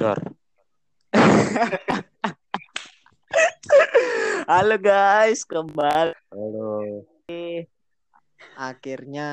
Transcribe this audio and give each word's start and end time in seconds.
Dor. 0.00 0.16
Halo 4.48 4.80
guys, 4.80 5.44
kembali. 5.44 6.16
Halo. 6.32 7.04
Akhirnya 8.56 9.28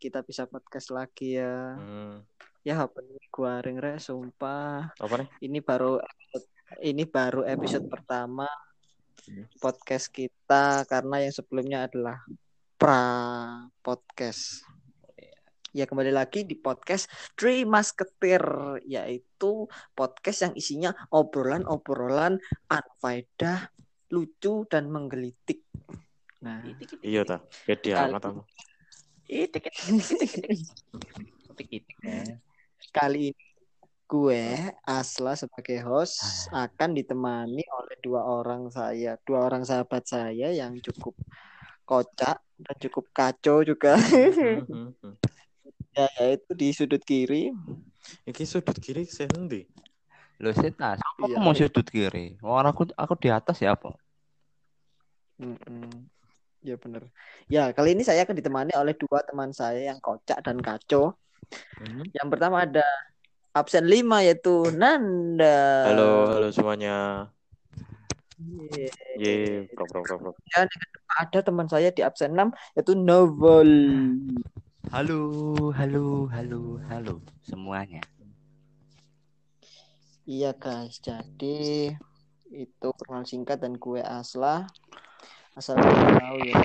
kita 0.00 0.24
bisa 0.24 0.48
podcast 0.48 0.88
lagi 0.88 1.36
ya. 1.36 1.76
Hmm. 1.76 2.24
Ya, 2.64 2.88
bener 2.88 3.20
gua 3.28 3.60
ring 3.60 3.76
re, 3.76 4.00
sumpah. 4.00 4.96
Apa 4.96 5.14
nih? 5.20 5.28
Ini 5.44 5.60
baru 5.60 6.00
ini 6.80 7.04
baru 7.04 7.44
episode 7.44 7.84
pertama 7.92 8.48
Hmm. 9.28 9.44
podcast 9.60 10.08
kita 10.08 10.88
karena 10.88 11.20
yang 11.20 11.36
sebelumnya 11.36 11.84
adalah 11.84 12.24
pra 12.80 13.04
podcast. 13.84 14.64
Ya 15.74 15.82
kembali 15.84 16.14
lagi 16.14 16.46
di 16.46 16.54
podcast 16.54 17.10
Three 17.34 17.66
Musketeer 17.66 18.78
yaitu 18.86 19.66
podcast 19.98 20.46
yang 20.46 20.54
isinya 20.54 20.90
obrolan-obrolan 21.10 22.38
unfaedah, 22.70 23.74
lucu 24.14 24.62
dan 24.70 24.86
menggelitik. 24.88 25.66
Nah, 26.46 26.62
Iya 27.02 27.26
ta. 27.26 27.36
Beda 27.66 27.82
Kali- 27.82 28.12
amat 28.14 28.22
kamu. 28.22 28.42
kali 32.94 33.34
ini 33.34 33.46
gue 34.06 34.44
Asla 34.86 35.34
sebagai 35.34 35.82
host 35.82 36.46
akan 36.54 36.94
ditemani 36.94 37.66
oleh 37.66 37.96
dua 37.98 38.22
orang 38.22 38.70
saya, 38.70 39.18
dua 39.26 39.50
orang 39.50 39.66
sahabat 39.66 40.06
saya 40.06 40.54
yang 40.54 40.78
cukup 40.78 41.18
kocak 41.82 42.38
dan 42.54 42.76
cukup 42.78 43.10
kacau 43.10 43.66
juga. 43.66 43.98
Ya, 45.96 46.06
yaitu 46.20 46.52
di 46.52 46.68
sudut 46.76 47.00
kiri. 47.00 47.56
Iki 48.28 48.44
sudut 48.44 48.76
kiri 48.76 49.08
saya 49.08 49.32
endi? 49.32 49.64
Lo 50.36 50.52
setas, 50.52 51.00
aku 51.00 51.32
Iya. 51.32 51.40
mau 51.40 51.56
sudut 51.56 51.88
kiri. 51.88 52.36
Orang 52.44 52.76
aku 52.76 52.92
aku 52.92 53.16
di 53.16 53.32
atas 53.32 53.64
ya 53.64 53.72
apa? 53.72 53.96
Ya 56.60 56.76
bener. 56.76 57.08
Ya 57.48 57.72
kali 57.72 57.96
ini 57.96 58.04
saya 58.04 58.28
akan 58.28 58.36
ditemani 58.36 58.76
oleh 58.76 58.92
dua 58.92 59.24
teman 59.24 59.56
saya 59.56 59.88
yang 59.88 59.96
kocak 60.04 60.44
dan 60.44 60.60
kacau. 60.60 61.16
Hmm. 61.80 62.04
Yang 62.12 62.28
pertama 62.28 62.68
ada 62.68 62.84
absen 63.56 63.88
5 63.88 64.20
yaitu 64.20 64.68
Nanda. 64.76 65.88
Halo, 65.88 66.36
halo 66.36 66.48
semuanya. 66.52 67.30
Ye, 69.16 69.64
bro, 69.72 69.88
bro, 69.88 70.04
bro, 70.04 70.16
bro. 70.20 70.32
Ada 71.16 71.40
teman 71.40 71.64
saya 71.72 71.88
di 71.88 72.04
absen 72.04 72.36
6 72.36 72.52
yaitu 72.76 72.92
Novel. 72.92 73.72
Halo, 74.94 75.18
halo, 75.74 76.30
halo, 76.30 76.78
halo 76.86 77.18
semuanya. 77.42 77.98
Iya 80.22 80.54
guys, 80.54 81.02
jadi 81.02 81.90
itu 82.54 82.86
perkenalan 82.94 83.26
singkat 83.26 83.58
dan 83.58 83.74
gue 83.82 83.98
Asla. 83.98 84.62
Asal 85.58 85.82
kalian 85.82 86.14
tahu 86.22 86.38
ya. 86.38 86.60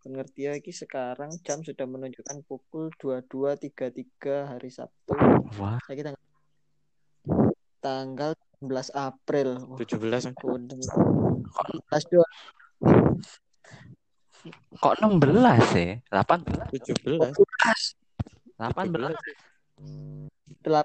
Pengerti 0.00 0.40
ya, 0.48 0.56
ini 0.56 0.72
sekarang 0.72 1.36
jam 1.44 1.60
sudah 1.60 1.84
menunjukkan 1.84 2.40
pukul 2.48 2.88
22.33 2.96 4.56
hari 4.56 4.72
Sabtu. 4.72 5.12
Wah, 5.60 5.76
Saya 5.84 5.96
kita 6.00 6.10
tanggal 7.84 8.32
11 8.64 8.88
April. 8.96 9.48
Wah, 9.68 9.76
17 9.76 10.00
kan? 10.00 10.32
kode. 10.32 10.80
11 10.80 12.08
doang. 12.08 12.32
Kok 14.74 14.94
16 15.00 15.20
ya? 15.74 16.00
18, 16.12 16.68
17. 16.70 17.32
18. 18.58 19.14
18 20.60 20.84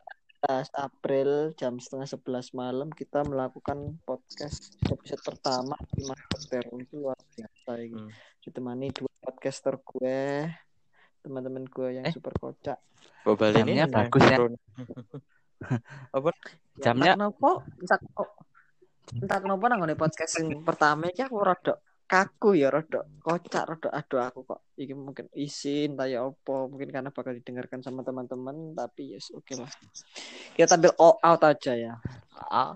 April 0.73 1.29
jam 1.53 1.75
setengah 1.77 2.07
11 2.07 2.55
malam 2.55 2.87
kita 2.89 3.23
melakukan 3.23 3.99
podcast 4.03 4.79
episode 4.87 5.19
pertama 5.21 5.75
di 5.91 6.07
Master 6.07 6.63
itu 6.73 6.95
luar 6.95 7.19
biasa 7.35 7.71
ini. 7.79 7.99
Hmm. 7.99 8.11
Ditemani 8.39 8.87
dua 8.89 9.11
podcaster 9.19 9.75
gue, 9.77 10.47
teman-teman 11.19 11.67
gue 11.67 11.99
yang 11.99 12.05
Eh. 12.07 12.13
super 12.15 12.31
kocak. 12.33 12.79
Jamnya 13.27 13.83
ini 13.85 13.91
bagus 13.91 14.23
ya. 14.23 14.37
Apa? 16.15 16.31
Jamnya- 16.79 17.19
kenapa, 17.19 17.51
entah 17.83 17.99
kok 17.99 18.29
entah 19.09 19.39
kenapa 19.41 19.65
nang 19.67 19.81
podcast 19.97 20.39
yang 20.39 20.63
pertama 20.63 21.09
iki 21.09 21.25
aku 21.25 21.41
rada 21.41 21.81
kaku 22.09 22.57
ya 22.57 22.73
rada 22.73 23.05
kocak 23.21 23.69
rada 23.69 23.89
aduh 23.93 24.19
aku 24.25 24.39
kok. 24.49 24.65
Iki 24.73 24.93
mungkin 24.97 25.29
isin 25.37 25.93
tanya 25.93 26.25
opo 26.25 26.65
mungkin 26.65 26.89
karena 26.89 27.13
bakal 27.13 27.37
didengarkan 27.37 27.85
sama 27.85 28.01
teman-teman 28.01 28.73
tapi 28.73 29.13
yes 29.13 29.29
oke 29.29 29.53
lah 29.53 29.69
kita 30.57 30.75
tampil 30.75 30.97
all 30.97 31.21
out 31.21 31.41
aja 31.45 31.73
ya. 31.77 31.93
Ah. 32.49 32.73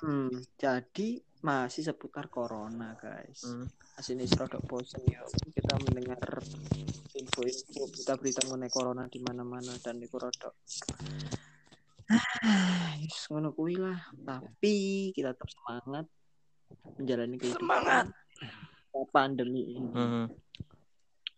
Hmm, 0.00 0.32
jadi 0.58 1.22
masih 1.46 1.86
seputar 1.86 2.26
corona 2.26 2.98
guys. 2.98 3.46
Hmm. 3.46 3.70
asini 4.00 4.24
rada 4.32 4.58
bosen 4.64 5.04
ya. 5.06 5.20
Kita 5.28 5.76
mendengar 5.84 6.40
info-info 7.14 7.84
berita-berita 7.92 8.48
mengenai 8.48 8.72
corona 8.72 9.04
di 9.06 9.20
mana-mana 9.20 9.76
dan 9.84 10.00
itu 10.00 10.16
rada 10.16 10.50
Ah, 12.10 12.90
yes, 12.98 13.30
ngono 13.30 13.54
kuwi 13.54 13.78
lah 13.78 13.98
tapi 14.20 14.74
kita 15.14 15.30
tetap 15.30 15.46
semangat 15.46 16.06
menjalani 16.98 17.36
kehidupan 17.36 17.62
Semangat. 17.62 18.04
pandemi 19.10 19.78
ini 19.78 19.90
Hmm. 19.90 20.26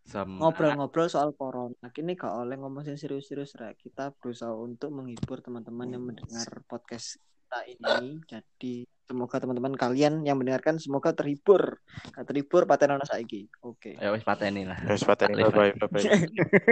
Semangat. 0.02 0.40
ngobrol-ngobrol 0.42 1.06
soal 1.06 1.30
corona 1.32 1.88
kini 1.92 2.16
gak 2.16 2.32
oleh 2.32 2.56
ngomong 2.56 2.82
yang 2.82 2.96
serius-serius 2.96 3.54
Rek. 3.54 3.78
kita 3.78 4.10
berusaha 4.16 4.50
untuk 4.50 4.90
menghibur 4.90 5.38
teman-teman 5.38 5.88
yang 5.88 6.02
mendengar 6.02 6.48
podcast 6.66 7.16
kita 7.16 7.60
ini 7.68 8.18
jadi 8.24 8.74
semoga 9.12 9.36
teman-teman 9.36 9.76
kalian 9.76 10.24
yang 10.24 10.40
mendengarkan 10.40 10.80
semoga 10.80 11.12
terhibur 11.12 11.76
Gak 12.16 12.24
terhibur 12.32 12.64
paten 12.64 12.96
ono 12.96 13.04
saiki 13.04 13.44
oke 13.60 14.00
Ya 14.00 14.08
wis 14.08 14.24
pateni 14.24 14.64
lah. 14.64 14.80
Wes 14.88 15.04
pateni 15.04 15.44
bye 15.44 15.52
bye 15.52 15.72
bye 15.76 15.88
bye. 15.92 16.02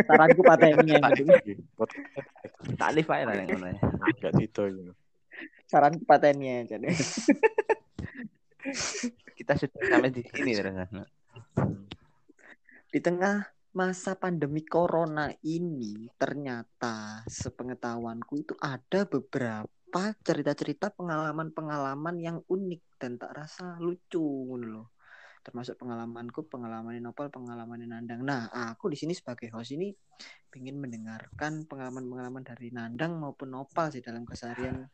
saranku 0.09 0.41
pateni 0.41 0.97
penting 0.97 1.29
Taklif 2.81 3.07
ae 3.13 3.25
lah 3.29 3.35
yang 3.37 3.49
ngono 3.53 3.67
ya. 3.69 3.79
Enggak 4.17 4.33
gitu 4.41 4.63
ini. 4.73 4.93
saranku 5.69 6.03
pateni 6.09 6.65
jadi 6.65 6.89
Kita 9.41 9.57
sudah 9.57 9.81
sampai 9.89 10.13
di 10.13 10.21
sini 10.25 10.53
terus. 10.53 10.77
di 12.93 12.99
tengah 13.01 13.41
masa 13.73 14.19
pandemi 14.19 14.67
corona 14.67 15.31
ini 15.47 16.11
ternyata 16.19 17.23
sepengetahuanku 17.25 18.35
itu 18.37 18.55
ada 18.61 19.07
beberapa 19.09 19.80
cerita-cerita 20.23 20.95
pengalaman-pengalaman 20.95 22.17
yang 22.23 22.39
unik 22.47 22.83
dan 22.97 23.19
tak 23.19 23.35
rasa 23.35 23.77
lucu 23.83 24.55
loh. 24.57 24.95
Termasuk 25.41 25.81
pengalamanku, 25.81 26.47
pengalaman 26.47 27.01
Nopal, 27.01 27.33
pengalaman 27.33 27.81
Nandang. 27.89 28.21
Nah, 28.21 28.53
aku 28.53 28.93
di 28.93 28.97
sini 29.01 29.17
sebagai 29.17 29.49
host 29.51 29.73
ini 29.73 29.89
ingin 30.53 30.77
mendengarkan 30.77 31.65
pengalaman-pengalaman 31.65 32.45
dari 32.45 32.69
Nandang 32.71 33.17
maupun 33.17 33.55
Nopal 33.57 33.89
sih 33.89 34.05
dalam 34.05 34.29
keseharian. 34.29 34.85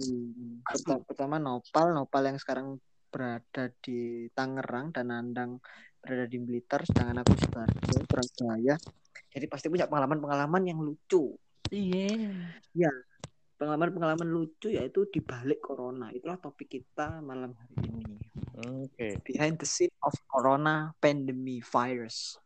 Hmm. 0.00 0.64
Perta- 0.64 1.04
Pertama 1.04 1.36
Nopal, 1.36 1.92
Nopal 1.92 2.32
yang 2.32 2.38
sekarang 2.40 2.80
berada 3.12 3.68
di 3.84 4.28
Tangerang 4.32 4.90
dan 4.96 5.12
Nandang 5.12 5.60
berada 6.00 6.24
di 6.24 6.38
Blitar, 6.40 6.86
sedangkan 6.86 7.20
aku 7.26 7.32
Sidoarjo, 7.36 7.98
Surabaya. 8.08 8.74
Jadi 9.32 9.46
pasti 9.52 9.66
punya 9.68 9.84
pengalaman-pengalaman 9.84 10.62
yang 10.64 10.78
lucu. 10.80 11.36
Iya. 12.72 12.88
Pengalaman-pengalaman 13.56 14.28
lucu 14.28 14.68
yaitu 14.68 15.08
di 15.08 15.24
balik 15.24 15.64
corona. 15.64 16.12
Itulah 16.12 16.36
topik 16.36 16.68
kita 16.68 17.24
malam 17.24 17.56
hari 17.56 17.88
ini. 17.88 18.16
Oke. 18.56 19.20
Behind 19.24 19.56
the 19.56 19.68
scene 19.68 19.92
of 20.04 20.12
corona 20.28 20.92
pandemic 21.00 21.64
virus. 21.64 22.36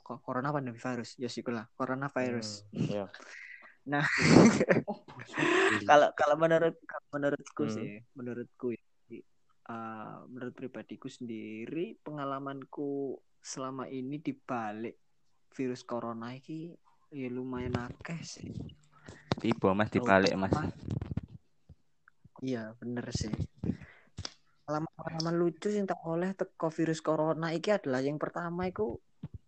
Kok 0.00 0.24
corona 0.24 0.48
pandemic 0.48 0.80
virus? 0.80 1.16
Ya 1.20 1.28
sih 1.28 1.44
lah, 1.44 1.68
corona 1.76 2.08
virus. 2.08 2.64
Hmm, 2.72 2.88
Ya. 2.88 3.06
Nah, 3.86 4.02
kalau 5.88 6.10
kalau 6.18 6.34
menurut 6.34 6.74
menurutku 7.14 7.70
Hmm. 7.70 7.70
sih, 7.70 8.02
menurutku 8.18 8.74
ya, 8.74 8.82
uh, 9.70 10.26
menurut 10.26 10.58
pribadiku 10.58 11.06
sendiri, 11.06 11.94
pengalamanku 12.02 13.14
selama 13.38 13.86
ini 13.86 14.18
di 14.18 14.34
balik 14.34 14.98
virus 15.54 15.86
corona 15.86 16.34
ini 16.34 16.74
ya 17.14 17.30
lumayan 17.30 17.78
akeh 17.78 18.18
sih. 18.26 18.50
Tiba 19.36 19.76
Mas 19.76 19.92
dibalik 19.92 20.32
Mas. 20.34 20.54
Iya, 22.40 22.72
bener 22.80 23.06
sih. 23.12 23.32
Pengalaman-pengalaman 24.66 25.34
lucu 25.38 25.70
yang 25.70 25.86
tak 25.86 26.02
oleh 26.04 26.34
teko 26.34 26.68
virus 26.74 27.00
corona 27.00 27.54
iki 27.54 27.70
adalah 27.70 28.02
yang 28.02 28.18
pertama 28.18 28.66
itu 28.66 28.98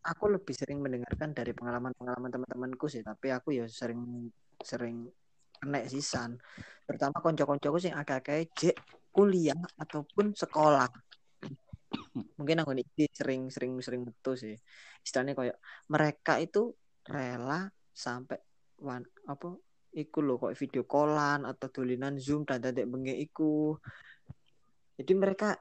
aku 0.07 0.25
lebih 0.31 0.55
sering 0.55 0.79
mendengarkan 0.79 1.35
dari 1.35 1.53
pengalaman-pengalaman 1.53 2.31
teman-temanku 2.31 2.87
sih, 2.87 3.03
tapi 3.03 3.35
aku 3.35 3.59
ya 3.59 3.67
sering 3.67 4.31
sering 4.63 5.11
kena 5.59 5.85
sisan. 5.91 6.39
Terutama 6.87 7.19
konco-koncoku 7.19 7.79
sing 7.83 7.95
agak-agak 7.99 8.55
jek 8.55 8.77
kuliah 9.11 9.59
ataupun 9.77 10.33
sekolah. 10.33 10.87
mungkin 12.39 12.61
aku 12.63 12.77
ini 12.77 12.85
sering 13.11 13.49
sering 13.49 13.81
sering 13.81 14.03
betul 14.05 14.37
sih 14.37 14.57
istilahnya 15.01 15.33
kayak 15.33 15.57
mereka 15.89 16.37
itu 16.37 16.73
rela 17.09 17.69
sampai 17.93 18.37
wan 18.79 19.03
apa 19.27 19.59
iku 19.95 20.19
loh 20.23 20.37
kok 20.39 20.55
video 20.55 20.85
callan 20.85 21.49
atau 21.49 21.69
tulinan 21.73 22.21
zoom 22.21 22.45
dan 22.45 22.63
dadek 22.63 22.87
bengi 22.87 23.15
iku. 23.25 23.75
Jadi 24.99 25.13
mereka 25.15 25.55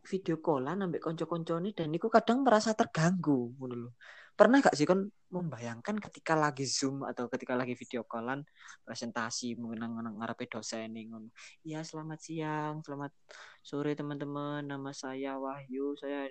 video 0.00 0.40
callan 0.40 0.80
ambek 0.80 1.02
konco-konco 1.04 1.60
ini 1.60 1.76
dan 1.76 1.92
iku 1.92 2.08
kadang 2.08 2.42
merasa 2.42 2.72
terganggu 2.72 3.52
lho. 3.60 3.92
pernah 4.32 4.64
gak 4.64 4.72
sih 4.72 4.88
kan 4.88 5.04
membayangkan 5.28 6.00
ketika 6.00 6.32
lagi 6.32 6.64
zoom 6.64 7.04
atau 7.04 7.28
ketika 7.28 7.52
lagi 7.52 7.76
video 7.76 8.08
callan 8.08 8.40
presentasi 8.88 9.52
mengenang 9.60 10.00
ngarepe 10.16 10.48
dosen 10.48 10.96
nih 10.96 11.12
ngono? 11.12 11.28
Ya 11.60 11.84
selamat 11.84 12.18
siang 12.24 12.80
selamat 12.80 13.12
sore 13.60 13.92
teman-teman. 13.92 14.64
Nama 14.64 14.90
saya 14.96 15.36
Wahyu. 15.36 15.92
Saya 16.00 16.24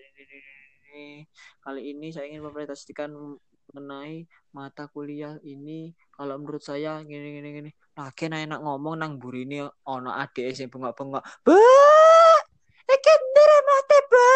kali 1.62 1.82
ini 1.94 2.10
saya 2.10 2.26
ingin 2.34 2.42
mempresentasikan 2.42 3.14
mengenai 3.70 4.26
mata 4.52 4.90
kuliah 4.90 5.38
ini 5.46 5.94
kalau 6.10 6.42
menurut 6.42 6.62
saya 6.66 7.06
gini 7.06 7.38
gini 7.38 7.50
gini 7.54 7.72
nah 7.94 8.10
kena 8.16 8.42
enak 8.42 8.60
ngomong 8.66 8.98
nang 8.98 9.22
ini 9.22 9.62
ono 9.86 10.10
adik 10.14 10.54
sing 10.58 10.68
bengok-bengok 10.74 11.22
ba 11.46 11.58
iki 12.90 13.14
mate 13.66 14.00
ba 14.10 14.30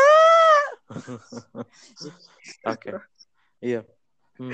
Oke. 2.74 2.90
Iya. 3.64 3.82
Hmm, 4.38 4.52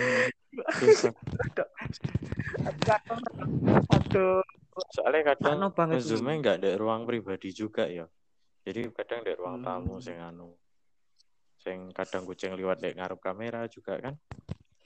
aduh 3.89 4.43
Soalnya 4.95 5.35
kadang 5.35 5.71
zoomnya 5.99 6.33
nggak 6.39 6.57
ada 6.63 6.71
ruang 6.79 7.03
pribadi 7.03 7.51
juga 7.51 7.87
ya. 7.87 8.07
Jadi 8.63 8.91
kadang 8.95 9.23
di 9.27 9.33
ruang 9.35 9.59
Hmm. 9.59 9.65
tamu 9.65 9.95
sing 9.99 10.19
anu. 10.19 10.55
Sing 11.59 11.91
kadang 11.91 12.23
kucing 12.23 12.55
liwat 12.55 12.79
di 12.79 12.95
ngarep 12.95 13.19
kamera 13.19 13.67
juga 13.67 13.99
kan. 13.99 14.15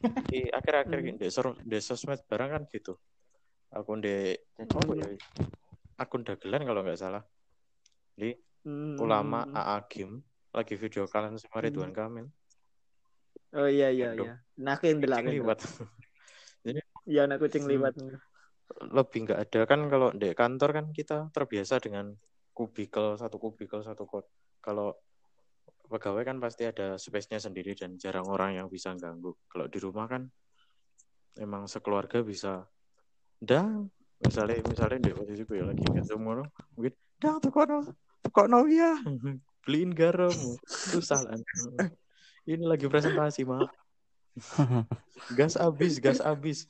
Di 0.03 0.49
akhir-akhir 0.49 0.99
Hmm. 0.99 1.09
hmm. 1.09 1.19
di, 1.19 1.27
sor- 1.29 1.59
di 1.59 1.77
sosmed 1.79 2.19
barang 2.27 2.49
kan 2.51 2.63
gitu. 2.69 2.93
Akun 3.71 3.99
di 3.99 4.35
apa 4.59 4.91
ya? 4.93 5.07
Akun 5.97 6.21
dagelan 6.21 6.63
kalau 6.63 6.81
nggak 6.83 6.99
salah. 6.99 7.23
Di 8.13 8.35
Hmm. 8.63 8.95
ulama 8.95 9.43
AA 9.49 9.77
Kim 9.87 10.23
lagi 10.51 10.75
video 10.75 11.03
kalian 11.03 11.35
sama 11.35 11.59
Hmm. 11.59 11.63
Ridwan 11.67 11.91
Kamil. 11.91 12.27
oh 13.53 13.69
iya 13.69 13.93
iya 13.93 14.17
Aduh. 14.17 14.25
iya 14.25 14.35
nah 14.57 14.73
aku 14.73 14.89
yang 14.89 14.97
Kucing 14.97 15.29
liwat. 15.29 15.59
iya 17.05 17.21
anak 17.27 17.37
kucing 17.37 17.63
Hmm. 17.65 17.71
liwat 17.75 17.93
lebih 18.89 19.19
nggak 19.27 19.39
ada 19.45 19.61
kan 19.67 19.79
kalau 19.91 20.09
di 20.09 20.33
kantor 20.33 20.69
kan 20.73 20.85
kita 20.89 21.29
terbiasa 21.29 21.77
dengan 21.77 22.15
kubikel 22.49 23.13
satu 23.13 23.37
kubikel 23.37 23.85
satu 23.85 24.09
kot 24.09 24.25
kalau 24.57 24.97
pegawai 25.93 26.25
kan 26.25 26.37
pasti 26.41 26.65
ada 26.65 26.97
space-nya 26.97 27.37
sendiri 27.37 27.77
dan 27.77 28.01
jarang 28.01 28.25
orang 28.25 28.57
yang 28.57 28.67
bisa 28.67 28.97
ganggu. 28.97 29.37
Kalau 29.45 29.69
di 29.69 29.77
rumah 29.77 30.09
kan 30.09 30.25
emang 31.37 31.69
sekeluarga 31.69 32.25
bisa 32.25 32.65
dan 33.37 33.89
misalnya 34.21 34.65
misalnya 34.65 35.09
di 35.09 35.11
posisi 35.13 35.43
gue 35.43 35.59
lagi 35.59 35.83
ngezoom 35.83 36.21
ngono 36.23 36.43
mungkin 36.77 36.93
dah 37.19 37.41
tuh 37.43 37.51
kono 37.51 37.83
tuh 38.23 38.31
kono 38.31 38.63
ya 38.69 38.95
beliin 39.67 39.91
garam 39.91 40.31
susah 40.65 41.23
lah. 41.23 41.39
Ini 42.43 42.59
lagi 42.67 42.91
presentasi 42.91 43.47
mak. 43.47 43.71
Gas 45.31 45.55
habis 45.55 46.03
gas 46.03 46.19
habis. 46.19 46.67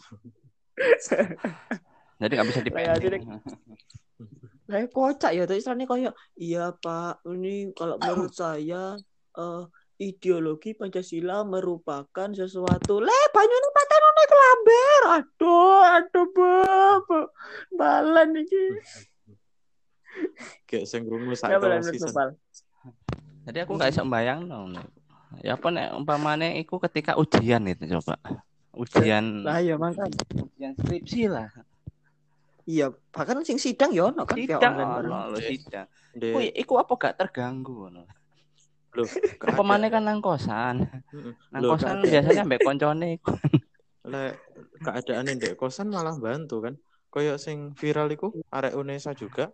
Jadi 2.21 2.33
nggak 2.37 2.47
bisa 2.53 2.61
dipending. 2.61 3.25
Kayak 4.63 4.89
kocak 4.95 5.31
ya, 5.35 5.43
tapi 5.43 5.59
istilahnya 5.59 5.85
kayak 5.89 6.13
iya 6.39 6.71
Pak, 6.71 7.25
ini 7.27 7.73
kalau 7.75 7.99
menurut 7.99 8.31
saya 8.31 8.95
eh, 9.35 9.63
ideologi 9.99 10.73
Pancasila 10.73 11.41
merupakan 11.43 12.29
sesuatu. 12.29 12.99
Le, 12.99 13.19
banyu 13.31 13.55
ini 13.55 13.69
paten 13.71 14.01
naik 14.03 14.33
lamber. 14.33 15.01
Aduh, 15.21 15.79
aduh, 15.85 16.25
bu, 16.29 17.19
balan 17.73 18.35
iki. 18.35 18.63
kayak 20.69 20.85
sing 20.85 21.09
krungu 21.09 21.33
sak 21.33 21.49
Ya. 21.49 21.57
Jadi 23.43 23.57
aku 23.65 23.71
nggak 23.75 23.91
bisa 23.91 24.05
bayang 24.05 24.45
dong. 24.47 24.77
Ya 25.41 25.57
apa 25.57 25.67
nek 25.73 25.97
umpamane 25.97 26.61
iku 26.61 26.77
ketika 26.77 27.17
ujian 27.17 27.65
itu 27.65 27.89
coba. 27.97 28.15
Ujian 28.73 29.41
Lah 29.41 29.57
iya 29.59 29.75
makanya. 29.75 30.13
ujian 30.37 30.73
skripsi 30.77 31.27
lah. 31.27 31.49
Iya, 32.63 32.95
bahkan 33.11 33.43
sing 33.43 33.59
sidang 33.59 33.91
ya 33.91 34.07
ono 34.07 34.23
kan 34.23 34.39
Sidang 34.39 34.61
online 34.61 34.87
ono 34.87 34.95
bareng. 35.03 35.31
lho 35.35 35.39
sidang. 35.43 35.87
Iku 36.55 36.73
apa 36.79 36.93
gak 36.95 37.15
terganggu 37.19 37.89
ngono. 37.89 38.07
Loh, 38.93 39.09
ada. 39.41 39.87
kan 39.89 40.03
nang 40.05 40.21
kosan. 40.21 40.75
Heeh. 40.85 41.33
Nang 41.49 41.61
Loh, 41.61 41.69
kosan 41.73 41.99
ada. 41.99 42.05
biasanya 42.05 42.41
ambek 42.45 42.61
koncone. 42.61 43.17
Lek 44.03 44.33
keadaan 44.79 45.25
ndek 45.31 45.55
kosan 45.55 45.89
malah 45.89 46.13
bantu 46.15 46.61
kan. 46.61 46.75
Kayak 47.09 47.37
sing 47.37 47.73
viral 47.73 48.09
iku 48.09 48.29
arek 48.49 48.73
Unesa 48.73 49.13
juga. 49.13 49.49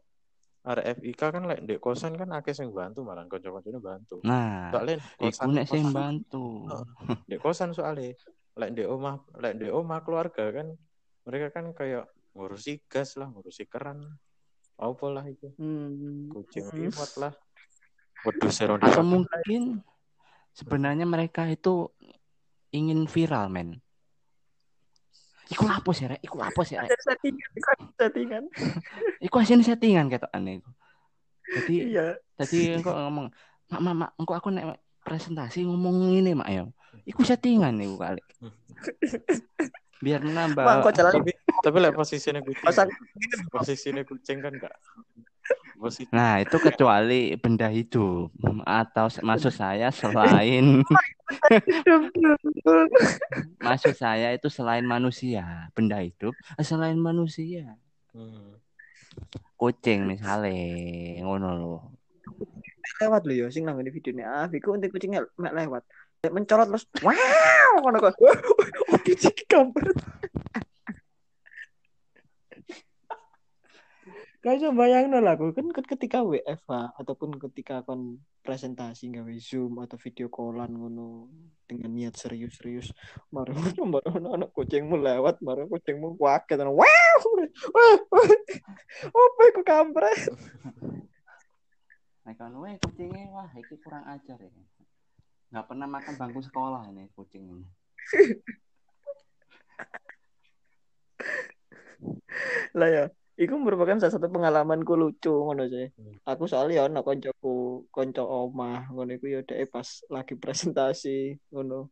Arek 0.59 0.99
FIK 0.99 1.21
kan 1.31 1.43
lek 1.47 1.63
ndek 1.63 1.79
kosan 1.79 2.13
kan 2.13 2.27
akeh 2.31 2.51
sing 2.51 2.71
bantu 2.71 3.07
malah 3.07 3.23
kanca-kancane 3.25 3.79
bantu. 3.79 4.19
Nah, 4.27 4.67
Soalnya 4.69 4.97
kosan 5.15 5.49
nek 5.53 5.65
sing 5.65 5.83
bantu. 5.89 6.67
ndek 7.27 7.39
kosan 7.39 7.71
soalnya 7.71 8.11
lek 8.59 8.69
ndek 8.75 8.87
omah 8.87 9.23
lek 9.39 9.55
ndek 9.55 9.71
omah 9.71 10.03
keluarga 10.03 10.51
kan 10.51 10.67
mereka 11.23 11.47
kan 11.53 11.71
kayak 11.71 12.11
ngurusi 12.35 12.83
gas 12.91 13.15
lah, 13.15 13.31
ngurusi 13.31 13.65
keran. 13.65 14.03
Apa 14.79 15.05
lah 15.11 15.27
itu? 15.27 15.51
Hmm. 15.59 16.27
Kucing 16.31 16.63
Hmm. 16.67 16.87
liwat 16.87 17.11
lah. 17.19 17.33
Serong 18.51 18.81
Atau 18.83 19.03
mungkin 19.05 19.79
sebenarnya 20.51 21.07
mereka 21.07 21.47
itu 21.47 21.87
ingin 22.75 23.07
viral, 23.07 23.47
men. 23.47 23.79
Iku 25.49 25.65
apa 25.65 25.89
sih, 25.97 26.05
Rek? 26.05 26.21
Iku 26.21 26.37
apa 26.37 26.61
sih, 26.61 26.77
Rek? 26.77 26.93
Settingan, 26.93 27.49
settingan. 27.97 28.43
Iku 29.17 29.35
hasil 29.41 29.65
settingan 29.65 30.05
ketokane 30.13 30.61
iku. 30.61 30.69
Jadi 31.49 31.75
Iya. 31.89 32.21
Tadi 32.37 32.77
engkau 32.77 32.93
ngomong, 32.93 33.33
mak 33.73 33.81
mak 33.81 33.95
mak, 33.97 34.09
engkau 34.21 34.35
aku 34.37 34.49
nek 34.53 34.77
presentasi 35.01 35.65
ngomong 35.65 36.13
ini 36.13 36.37
mak 36.37 36.49
ya. 36.53 36.63
Iku 37.09 37.25
settingan 37.25 37.73
nih 37.81 37.89
kali. 37.97 38.21
Biar 40.05 40.21
nambah. 40.23 40.63
Bang, 40.63 40.79
kok 40.85 40.93
jalan 40.95 41.11
tapi 41.11 41.31
tapi 41.59 41.77
lek 41.81 41.91
posisinya 41.97 42.39
kucing. 42.45 42.65
Posisinya 43.51 44.03
kucing 44.05 44.37
kan 44.39 44.53
enggak 44.55 44.75
posisi 45.79 46.11
Nah 46.11 46.43
itu 46.43 46.59
kecuali 46.59 47.39
benda 47.39 47.71
hidup. 47.71 48.35
Atau 48.67 49.07
maksud 49.23 49.55
saya 49.55 49.87
selain 49.89 50.79
maksud 53.65 53.95
saya 53.95 54.35
itu 54.35 54.51
selain 54.51 54.83
manusia. 54.83 55.71
Benda 55.71 56.03
hidup 56.03 56.35
eh, 56.59 56.65
selain 56.67 56.99
manusia. 56.99 57.79
Hmm. 58.11 58.59
kucing 59.59 60.07
misalnya 60.07 61.19
ngono 61.19 61.49
loh 61.59 61.99
lewat 62.99 63.23
lho 63.23 63.45
ya 63.45 63.47
sing 63.53 63.63
nang 63.63 63.79
ngene 63.79 63.95
videone. 63.95 64.23
Ah 64.27 64.47
iku 64.51 64.75
untuk 64.75 64.91
kucingnya 64.91 65.23
mek 65.39 65.55
lewat? 65.55 65.83
Mencolot 66.27 66.67
terus 66.67 66.83
wow! 66.99 67.71
ngono 67.79 67.97
kok. 68.03 68.19
Oke 68.95 69.15
sih 69.15 69.31
gambar 74.39 74.41
Kayaknya 74.55 74.69
bayang 74.71 75.11
lah 75.11 75.35
aku 75.35 75.51
kan 75.51 75.67
kan 75.75 75.83
ketika 75.83 76.23
WFH 76.23 76.95
ataupun 76.95 77.35
ketika 77.43 77.83
kon 77.83 78.23
presentasi 78.39 79.11
gawe 79.11 79.35
Zoom 79.35 79.83
atau 79.83 79.99
video 79.99 80.31
callan 80.31 80.79
ngono 80.79 81.27
dengan 81.67 81.91
niat 81.91 82.15
serius-serius 82.15 82.95
baru 83.29 83.51
baru 83.99 84.31
anak 84.31 84.55
kucingmu 84.55 84.95
lewat 84.95 85.43
baru 85.43 85.67
kucingmu 85.67 86.15
waket 86.17 86.63
wow 86.63 87.19
apa 89.11 89.41
iku 89.51 89.61
kampret 89.61 90.31
Nah, 92.29 92.37
kan 92.37 92.53
weh 92.61 92.77
kucingnya 92.77 93.25
wah 93.33 93.49
ini 93.57 93.73
kurang 93.81 94.05
ajar 94.05 94.37
ya. 94.37 94.53
Nggak 95.49 95.65
pernah 95.65 95.89
makan 95.89 96.13
bangku 96.13 96.45
sekolah 96.45 96.85
ini 96.93 97.09
kucing 97.17 97.41
ini. 97.41 97.65
lah 102.77 102.89
ya 102.89 103.05
Iku 103.39 103.55
merupakan 103.55 103.95
salah 103.95 104.19
satu 104.19 104.27
pengalamanku 104.27 104.99
lucu 104.99 105.31
ngono 105.31 105.63
sih. 105.71 105.87
Aku 106.27 106.43
soalnya 106.43 106.83
ono 106.91 106.99
koncoku, 107.07 107.87
konco 107.87 108.23
omah 108.27 108.91
ngono 108.91 109.15
iku 109.15 109.31
ya 109.31 109.39
dhek 109.47 109.71
pas 109.71 110.03
lagi 110.11 110.35
presentasi 110.35 111.39
ngono 111.55 111.87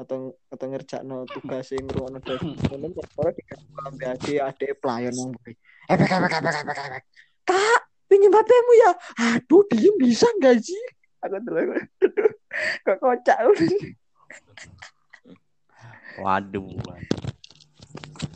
atau 0.00 0.32
atau 0.48 0.66
ngerjakno 0.72 1.28
tugas 1.28 1.68
sing 1.68 1.84
ngrungokno 1.84 2.20
dosen 2.24 2.56
ngono 2.68 2.96
ora 3.20 3.28
dikambe 3.36 4.04
ade 4.08 4.40
ade 4.40 4.66
pelayan 4.80 5.12
nang 5.12 5.36
mburi. 5.36 5.52
Epek 5.84 6.08
epek 6.16 6.32
epek 6.32 6.54
epek 6.64 6.76
epek. 6.80 7.02
Kak, 7.44 7.80
pinjem 8.08 8.32
HP-mu 8.32 8.72
ya. 8.80 8.90
Aduh, 9.36 9.68
diem 9.68 9.94
bisa 10.00 10.24
enggak 10.40 10.64
sih? 10.64 10.80
Aku 11.20 11.36
dulu 11.44 11.76
kok 12.88 12.96
kocak 13.04 13.38
Waduh. 16.16 16.72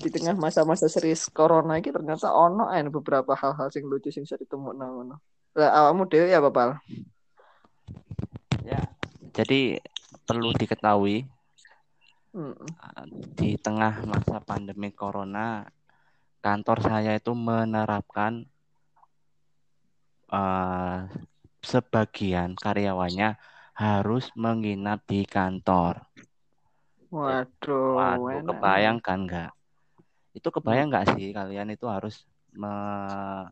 Di 0.00 0.08
tengah 0.08 0.32
masa-masa 0.40 0.88
serius 0.88 1.28
corona 1.28 1.76
ini 1.76 1.92
ternyata 1.92 2.32
ono 2.32 2.72
beberapa 2.88 3.36
hal-hal 3.36 3.68
sing 3.68 3.84
lucu 3.84 4.08
sing 4.08 4.24
bisa 4.24 4.40
ditemukno 4.40 4.80
ngono. 4.80 5.16
Lah 5.54 5.70
awakmu 5.84 6.08
dhewe 6.08 6.32
ya 6.32 6.40
Bapak? 6.40 6.80
Ya 8.64 8.80
Jadi 9.36 9.76
perlu 10.24 10.56
diketahui 10.56 11.28
di 13.36 13.58
tengah 13.58 14.06
masa 14.06 14.38
pandemi 14.40 14.94
corona, 14.94 15.66
kantor 16.40 16.78
saya 16.80 17.18
itu 17.18 17.34
menerapkan 17.34 18.46
eh, 20.30 20.98
sebagian 21.60 22.56
karyawannya 22.56 23.36
harus 23.76 24.30
menginap 24.38 25.04
di 25.04 25.26
kantor. 25.26 26.06
Waduh, 27.10 27.98
Waduh, 27.98 28.30
enak. 28.30 28.46
kebayang 28.54 28.98
kan 29.02 29.26
nggak? 29.26 29.50
Itu 30.30 30.48
kebayang 30.48 30.88
nggak 30.90 31.06
sih 31.18 31.34
kalian 31.34 31.74
itu 31.74 31.86
harus 31.90 32.22
me- 32.54 33.50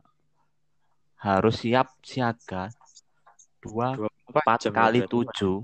harus 1.19 1.55
siap 1.59 1.91
siaga 1.99 2.71
dua 3.59 3.99
24 3.99 4.39
empat 4.47 4.59
ya 4.63 4.71
kali 4.71 5.01
tujuh 5.03 5.59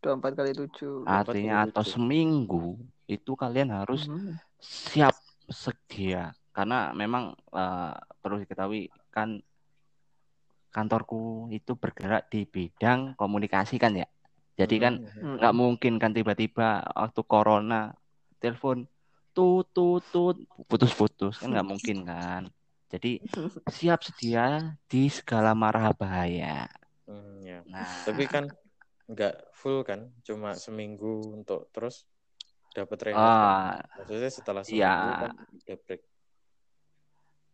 Dua 0.00 0.12
empat 0.16 0.32
kali 0.32 0.56
tujuh. 0.56 1.04
artinya 1.04 1.60
kali 1.60 1.68
atau 1.68 1.82
tujuh. 1.84 1.92
seminggu 1.92 2.66
itu 3.04 3.32
kalian 3.36 3.68
harus 3.76 4.08
Mhm. 4.08 4.40
siap 4.56 5.12
sedia 5.52 6.32
karena 6.56 6.96
memang 6.96 7.36
eh, 7.52 7.92
perlu 8.24 8.40
diketahui 8.40 8.88
kan 9.12 9.36
kantorku 10.70 11.50
itu 11.50 11.74
bergerak 11.74 12.30
di 12.30 12.46
bidang 12.46 13.18
komunikasi 13.18 13.76
kan 13.76 13.92
ya 13.92 14.06
jadi 14.56 14.76
kan 14.78 14.94
Hmm. 15.20 15.36
nggak 15.36 15.54
mungkin 15.56 15.98
kan 15.98 16.14
tiba-tiba 16.14 16.86
waktu 16.94 17.20
corona 17.26 17.92
telepon 18.38 18.86
tut 19.36 19.66
tut 19.76 20.02
tut 20.14 20.36
putus-putus 20.68 21.34
kan 21.40 21.48
nggak 21.52 21.68
mungkin 21.68 21.96
kan 22.10 22.42
jadi 22.92 23.22
siap 23.70 24.00
sedia 24.02 24.74
di 24.90 25.06
segala 25.06 25.54
marah 25.54 25.94
bahaya 25.94 26.66
Hmm, 27.10 27.42
ya. 27.42 27.58
nah 27.66 27.86
Tapi 28.06 28.24
kan 28.30 28.44
nggak 29.10 29.34
full 29.50 29.82
kan, 29.82 30.00
cuma 30.22 30.54
seminggu 30.54 31.34
untuk 31.34 31.66
terus 31.74 32.06
dapat 32.70 32.98
rehat. 33.10 33.18
kan. 33.18 33.50
ah 33.58 33.74
Maksudnya 33.98 34.30
setelah 34.30 34.62
iya. 34.70 34.94
seminggu 34.94 35.10
kan 35.18 35.32
udah 35.34 35.78
break. 35.86 36.02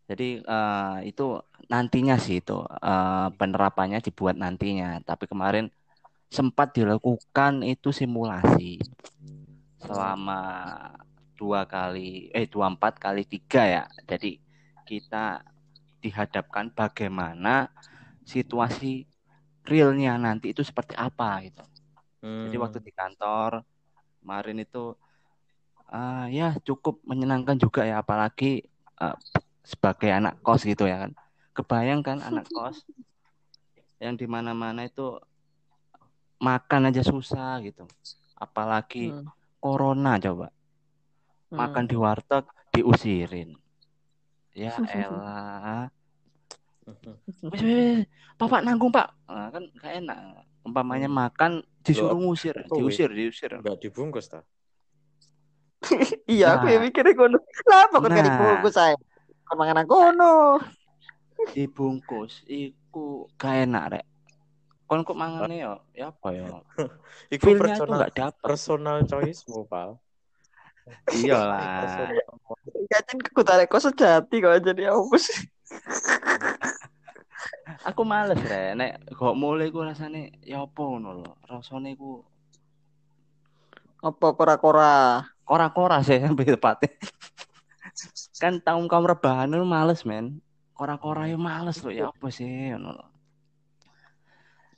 Jadi 0.07 0.39
eh, 0.39 0.97
itu 1.11 1.27
nantinya 1.73 2.15
sih 2.21 2.39
itu 2.43 2.59
eh, 2.63 3.29
penerapannya 3.39 3.99
dibuat 4.05 4.37
nantinya. 4.39 5.03
Tapi 5.03 5.25
kemarin 5.27 5.67
sempat 6.31 6.75
dilakukan 6.77 7.63
itu 7.67 7.91
simulasi 7.91 8.79
selama 9.83 10.41
dua 11.41 11.61
kali 11.69 12.33
eh 12.33 12.47
dua 12.49 12.67
empat 12.75 12.95
kali 13.05 13.23
tiga 13.29 13.63
ya. 13.67 13.85
Jadi 14.11 14.41
kita 14.89 15.43
dihadapkan 16.03 16.71
bagaimana 16.73 17.71
situasi 18.27 19.07
realnya 19.71 20.15
nanti 20.19 20.53
itu 20.55 20.63
seperti 20.67 20.95
apa 20.99 21.43
gitu. 21.47 21.63
Jadi 22.47 22.57
Hmm. 22.57 22.63
waktu 22.63 22.79
di 22.87 22.93
kantor 22.95 23.65
kemarin 24.23 24.59
itu 24.65 24.95
ah, 25.91 26.27
ya 26.39 26.55
cukup 26.67 26.95
menyenangkan 27.11 27.57
juga 27.65 27.83
ya 27.91 28.03
apalagi 28.03 28.65
eh, 29.03 29.17
sebagai 29.67 30.11
anak 30.19 30.35
kos 30.45 30.63
gitu 30.71 30.85
ya 30.93 30.97
kan. 31.03 31.13
Kebayang 31.57 32.01
kan 32.07 32.19
anak 32.29 32.47
kos 32.55 32.77
yang 34.03 34.15
di 34.21 34.27
mana-mana 34.29 34.85
itu 34.89 35.21
makan 36.47 36.89
aja 36.93 37.03
susah 37.05 37.61
gitu. 37.67 37.85
Apalagi 38.37 38.99
Hmm. 39.01 39.27
corona 39.63 40.21
coba. 40.21 40.53
Hmm. 41.47 41.59
Makan 41.59 41.85
di 41.87 41.95
warteg 41.95 42.45
diusirin. 42.71 43.55
Ya 44.53 44.75
elah. 44.99 45.87
Wis, 47.51 47.63
wis. 47.63 48.07
Bapak 48.39 48.63
nanggung, 48.63 48.95
Pak. 48.95 49.11
Nah, 49.27 49.51
kan 49.51 49.67
gak 49.75 49.93
enak. 49.97 50.47
Umpamanya 50.63 51.07
Hmm. 51.07 51.19
makan 51.21 51.53
disuruh 51.83 52.15
Loh, 52.15 52.31
ngusir, 52.31 52.55
apa, 52.57 52.75
diusir, 52.75 53.11
diusir. 53.11 53.51
nggak 53.55 53.79
dibungkus 53.79 54.27
ta? 54.27 54.43
Iya, 56.27 56.59
aku 56.59 56.67
Nah. 56.67 56.73
ya 56.75 56.79
mikirnya 56.81 57.15
kono. 57.15 57.39
Lah, 57.65 57.87
pokoknya 57.91 58.19
Nah. 58.19 58.27
dibungkus 58.27 58.75
saya. 58.75 58.97
Kon 59.43 59.57
mangan 59.57 59.87
kono. 59.87 60.59
Dibungkus 61.53 62.43
iku 62.45 63.31
gak 63.37 63.67
enak, 63.67 63.85
Rek. 63.95 64.05
Kon 64.87 65.03
kok 65.03 65.19
mangane 65.19 65.59
yo, 65.59 65.83
ya 65.93 66.11
apa 66.11 66.29
yo? 66.31 66.63
Iku 67.29 67.55
personal, 67.55 68.07
dapet. 68.09 68.39
personal 68.39 68.97
choice-mu, 69.03 69.67
Pal. 69.67 69.99
Iyalah. 71.13 71.83
Personal. 71.83 72.27
Kacen 72.87 73.19
aku 73.19 73.43
tarik 73.43 73.67
kok 73.67 73.83
sejati 73.83 74.37
kok 74.39 74.63
jadi 74.63 74.95
apa 74.95 75.17
sih? 75.19 75.39
Aku 77.87 78.03
males, 78.03 78.39
Rek. 78.43 78.75
Nek 78.79 78.93
kok 79.15 79.35
mulai 79.39 79.71
ku 79.71 79.83
rasane 79.83 80.35
ya 80.43 80.67
apa 80.67 80.83
ngono 80.83 81.23
lho. 81.23 81.33
Rasane 81.47 81.95
ku 81.99 82.23
Apa 84.03 84.35
kora-kora? 84.39 85.23
kora-kora 85.47 86.03
sih 86.03 86.19
lebih 86.27 86.59
tepatnya. 86.59 86.91
kan 88.37 88.61
tahun 88.61 88.91
kaum 88.91 89.07
rebahan 89.09 89.49
itu 89.49 89.65
males 89.65 90.05
men 90.05 90.43
kora-kora 90.77 91.25
ya 91.31 91.41
males 91.41 91.81
loh 91.81 91.95
ya 91.95 92.13
apa 92.13 92.29
sih 92.29 92.45
ngono 92.77 92.93
lho. 92.93 93.07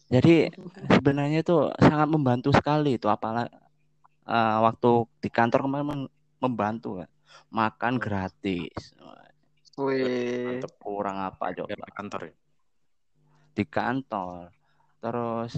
jadi 0.06 0.54
sebenarnya 0.94 1.42
itu 1.42 1.56
sangat 1.82 2.06
membantu 2.06 2.54
sekali 2.54 2.94
itu 2.94 3.10
apalagi 4.28 4.60
waktu 4.60 4.90
di 5.18 5.28
kantor 5.32 5.60
kemarin 5.64 5.86
mem- 5.88 6.12
membantu 6.38 7.00
kan 7.00 7.10
makan 7.48 7.94
gratis 7.96 8.92
Wih. 9.78 10.44
Mantep. 10.44 10.72
kurang 10.76 11.16
apa 11.16 11.54
coba 11.54 11.70
Biar 11.70 11.90
kantor 11.94 12.20
ya. 12.28 12.34
di 13.54 13.64
kantor 13.64 14.50
terus 14.98 15.52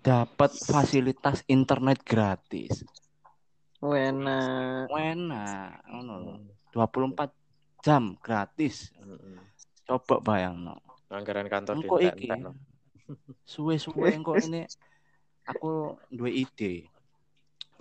dapat 0.00 0.50
fasilitas 0.52 1.44
internet 1.46 2.02
gratis 2.02 2.84
Wena. 3.78 4.88
enak 4.88 5.84
ngono 5.86 6.12
lho 6.18 6.34
24 6.72 7.30
jam 7.84 8.16
gratis 8.16 8.90
Mm-mm. 8.96 9.38
coba 9.84 10.18
bayang 10.24 10.64
no 10.64 10.80
Anggaran 11.12 11.46
kantor 11.46 11.78
iki 11.78 11.86
dientek-entek, 11.86 12.38
no. 12.42 12.52
suwe-suwe 13.44 14.08
engko 14.16 14.40
ini 14.40 14.64
aku 15.44 15.94
duwe 16.08 16.32
ide 16.32 16.88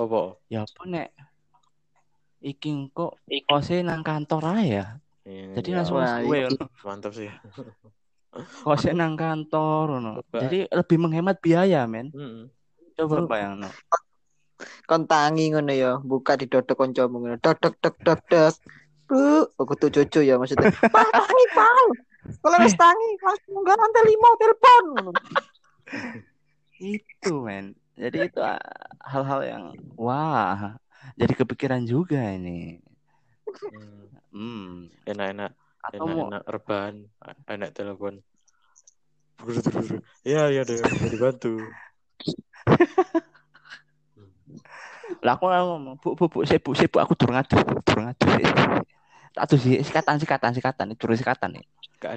Apa? 0.04 0.22
ya 0.48 0.60
apa 0.62 0.82
nek 0.84 1.08
iki 2.40 2.70
engko 2.70 3.16
kose 3.46 3.80
nang 3.80 4.02
kantor 4.02 4.44
ae 4.54 4.68
ya 4.74 4.88
Iya, 5.24 5.56
jadi 5.56 5.70
ya, 5.70 5.76
langsung 5.80 6.04
suwe 6.04 6.38
ngono. 6.44 6.66
mantap 6.84 7.12
sih. 7.14 7.32
kose 8.62 8.92
nang 8.92 9.16
kantor 9.16 9.84
ngono 9.94 10.12
Coba. 10.20 10.38
jadi 10.44 10.68
lebih 10.68 10.98
menghemat 11.00 11.40
biaya 11.40 11.86
men 11.86 12.12
coba 12.94 13.16
Hmm. 13.18 13.28
bayang 13.28 13.56
no 13.58 13.72
Kon 14.84 15.04
tangi 15.04 15.50
ngono 15.50 15.72
ya, 15.72 15.92
buka 16.00 16.36
di 16.36 16.46
dodok 16.46 16.78
kancamu 16.78 17.20
ngono. 17.20 17.36
Dodok 17.36 17.76
dok 17.80 17.96
dok 18.00 18.20
dok. 18.28 18.54
Bu, 19.04 19.20
aku 19.56 19.74
tuh 19.76 19.90
cucu 19.92 20.24
ya 20.24 20.40
maksudnya. 20.40 20.72
Pak 20.94 21.08
tangi, 21.10 21.46
Pak. 21.52 21.72
Kalau 22.40 22.58
wis 22.62 22.72
tangi, 22.74 23.10
langsung 23.20 23.60
enggak 23.60 23.76
nanti 23.76 24.00
lima 24.06 24.30
telepon. 24.38 24.84
itu 26.80 27.32
men 27.38 27.76
jadi 27.98 28.18
itu 28.30 28.40
ah, 28.42 28.60
hal-hal 29.06 29.42
yang 29.46 29.64
wah 30.00 30.78
jadi 31.20 31.34
kepikiran 31.38 31.84
juga 31.86 32.20
ini 32.34 32.82
Hmm. 33.54 34.08
hmm 34.34 34.90
Enak-enak, 35.04 35.52
atau 35.84 36.06
mau 36.08 36.32
enak-enak 36.32 36.44
rebahan, 36.48 36.96
enak 37.46 37.70
telepon. 37.76 38.16
Iya, 40.24 40.42
iya 40.54 40.62
deh, 40.64 40.80
mau 40.80 41.10
dibantu. 41.12 41.52
lah 45.24 45.36
aku 45.36 45.46
ngomong 45.48 45.96
bu 46.00 46.10
bu 46.20 46.26
bu 46.32 46.40
sibuk 46.48 46.74
sibuk 46.76 47.00
aku 47.00 47.14
durung 47.16 47.38
adus 47.40 47.60
Bu. 47.64 47.74
durung 47.88 48.08
adus 48.12 48.32
adus 49.40 49.60
sih 49.64 49.80
sikatan 49.82 50.16
sikatan 50.22 50.52
sikatan 50.56 50.88
itu 50.94 51.04
sikatan 51.16 51.50
nih 51.60 51.66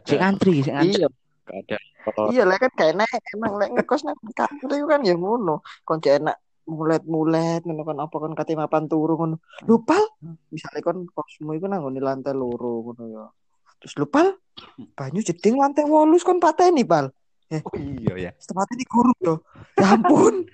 si 0.06 0.14
ada, 0.14 0.26
antri 0.28 0.54
si 0.62 0.70
antri 0.70 1.02
Iya, 1.02 1.08
ada. 1.50 1.76
Iya 2.30 2.42
lah 2.46 2.56
kan 2.58 2.70
kayak 2.74 2.92
enak 2.98 3.08
emang 3.34 3.52
lek 3.58 3.70
ngekos 3.74 4.06
nang 4.06 4.18
kantor 4.34 4.70
itu 4.74 4.86
kan 4.86 5.00
ya 5.02 5.14
ngono. 5.18 5.62
Kon 5.82 5.98
enak 6.02 6.36
mulet-mulet 6.66 7.62
ngono 7.62 7.82
kan 7.86 7.96
apa 8.02 8.14
kon 8.18 8.34
kate 8.34 8.58
mapan 8.58 8.86
turu 8.86 9.14
ngono. 9.18 9.36
Lupal, 9.66 10.02
misalnya 10.50 10.80
kon 10.82 11.06
kosmu 11.10 11.54
iku 11.54 11.66
nang 11.66 11.86
ngone 11.86 12.00
lantai 12.02 12.34
loro 12.34 12.82
ngono 12.86 13.04
ya. 13.10 13.24
Terus 13.82 13.94
lupal, 14.00 14.38
banyu 14.96 15.20
jeding 15.20 15.60
lantai 15.60 15.84
wolus 15.84 16.24
kon 16.26 16.42
pateni, 16.42 16.82
Pal. 16.82 17.12
oh 17.46 17.78
iya 17.78 18.14
ya 18.18 18.30
Setepatnya 18.42 18.74
di 18.74 18.86
guru 18.90 19.12
yo. 19.22 19.34
Ya 19.78 19.94
ampun, 19.94 20.50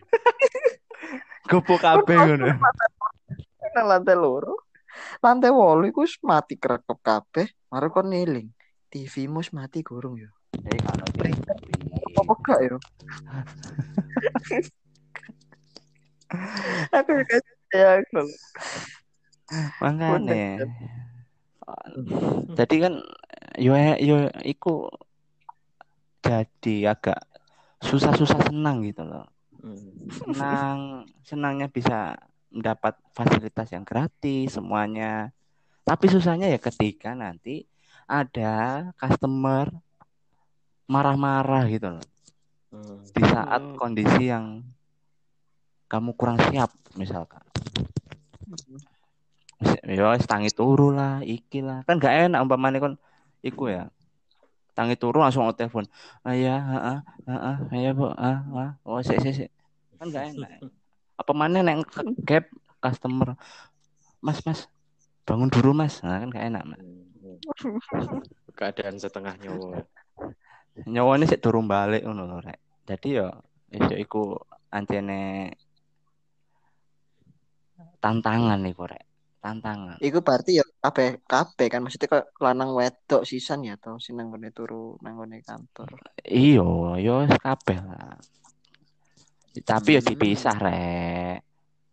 gopo 1.51 1.81
kabeh 1.81 2.17
ngono 2.21 2.53
nang 3.73 3.87
lantai 3.89 4.17
loro. 4.17 4.69
Lantai 5.25 5.49
wolu 5.49 5.89
iku 5.89 6.05
wis 6.05 6.21
mati 6.21 6.61
kerekep 6.61 7.01
kabeh. 7.01 7.49
Mari 7.73 7.89
kon 7.89 8.13
niling. 8.13 8.49
TV 8.93 9.25
mus 9.33 9.57
mati 9.57 9.81
gurung 9.81 10.21
yo. 10.21 10.29
Eh 10.53 10.79
kalau 10.85 11.07
TV 11.17 11.33
Apa 12.21 12.33
gak 12.45 12.61
yo? 12.69 12.77
Aku 16.97 17.13
kayak 17.29 17.45
ya 17.73 18.05
makanya 19.81 20.65
jadi 22.57 22.77
kan 22.89 22.95
yo 23.61 23.73
yo 24.01 24.17
iku 24.45 24.89
jadi 26.23 26.95
agak 26.95 27.21
susah-susah 27.83 28.47
senang 28.47 28.87
gitu 28.87 29.03
loh. 29.03 29.27
Senang, 30.13 31.09
senangnya 31.27 31.67
bisa 31.67 32.15
mendapat 32.53 32.95
fasilitas 33.11 33.75
yang 33.75 33.83
gratis 33.83 34.55
semuanya. 34.55 35.35
Tapi 35.83 36.07
susahnya 36.07 36.47
ya 36.47 36.63
ketika 36.63 37.17
nanti 37.17 37.67
ada 38.07 38.87
customer 38.95 39.73
marah-marah 40.93 41.65
gitu 41.73 41.89
loh. 41.97 42.05
Hmm. 42.69 43.01
Di 43.17 43.23
saat 43.25 43.61
Hmm. 43.65 43.77
kondisi 43.81 44.29
yang 44.29 44.61
kamu 45.89 46.13
kurang 46.17 46.37
siap 46.49 46.69
misalkan. 46.97 47.41
Ya 49.83 50.11
wis 50.13 50.27
tangi 50.27 50.51
turu 50.51 50.91
lah, 50.93 51.23
iki 51.25 51.63
lah. 51.65 51.87
Kan 51.87 52.03
gak 52.03 52.29
enak 52.29 52.43
umpamane 52.45 52.77
kon 52.83 52.95
iku 53.41 53.73
ya. 53.73 53.89
Tangi 54.73 54.97
turu 54.97 55.21
langsung 55.21 55.45
nge 55.45 55.55
telepon. 55.59 55.85
Ah 56.25 56.33
ya, 56.33 56.57
heeh, 56.59 56.99
heeh, 57.29 57.57
ya 57.77 57.91
Bu. 57.93 58.09
Ah, 58.17 58.41
ah. 58.57 58.71
Oh, 58.89 58.99
sik 59.05 59.21
sik 59.21 59.35
sik. 59.37 59.51
Kan 60.01 60.09
gak 60.11 60.33
enak. 60.33 60.51
Apa 61.21 61.33
mana 61.37 61.61
nek 61.61 61.85
ke 61.87 62.01
gap 62.25 62.45
customer. 62.81 63.37
Mas, 64.25 64.41
Mas. 64.49 64.67
Bangun 65.29 65.53
dulu, 65.53 65.77
Mas. 65.77 66.01
Nah, 66.03 66.19
kan 66.19 66.33
gak 66.33 66.47
enak, 66.51 66.63
Mas. 66.67 66.81
Hmm. 66.81 67.39
Keadaan 68.57 68.97
setengah 68.99 69.35
nyawa. 69.39 69.87
Nyawane 70.73 71.29
sik 71.29 71.45
durung 71.45 71.69
balik 71.69 72.01
ngono 72.05 72.25
lho, 72.25 72.39
Rek. 72.41 72.61
Jadi 72.89 73.09
ya 73.21 73.29
esuk 73.69 73.99
iku 74.01 74.23
ancene 74.73 75.53
tantangan 78.01 78.61
iku, 78.65 78.89
Rek. 78.89 79.05
Tantangan. 79.43 79.99
Iku 79.99 80.23
berarti 80.23 80.63
ya 80.63 80.65
kabeh 80.81 81.21
kabeh 81.27 81.67
kan 81.67 81.83
maksudnya 81.83 82.09
kok 82.09 82.31
lanang 82.39 82.73
wedok 82.79 83.27
sisan 83.27 83.67
ya 83.67 83.75
atau 83.75 83.99
sing 83.99 84.17
nanggone 84.17 84.55
turu 84.55 84.97
nanggone 85.03 85.43
kantor. 85.43 85.99
Iya, 86.25 86.97
yo 87.03 87.27
kabeh 87.27 87.79
lah. 87.83 88.17
Tapi 89.53 89.99
ya 89.99 90.01
dipisah, 90.01 90.57
Rek. 90.57 91.39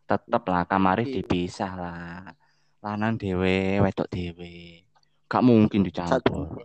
Tetep 0.08 0.44
lah 0.48 0.64
kamare 0.64 1.04
Iya. 1.04 1.20
dipisah 1.20 1.74
lah. 1.76 2.32
Lanang 2.80 3.20
dhewe, 3.20 3.84
wedok 3.84 4.08
dhewe. 4.08 4.88
Gak 5.28 5.44
mungkin 5.44 5.84
dicampur. 5.84 6.64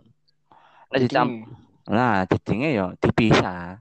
Nek 0.89 0.99
dicampur, 1.01 1.64
nah 1.85 2.25
jadinya 2.25 2.69
ya 2.69 2.85
dipisah. 2.97 3.79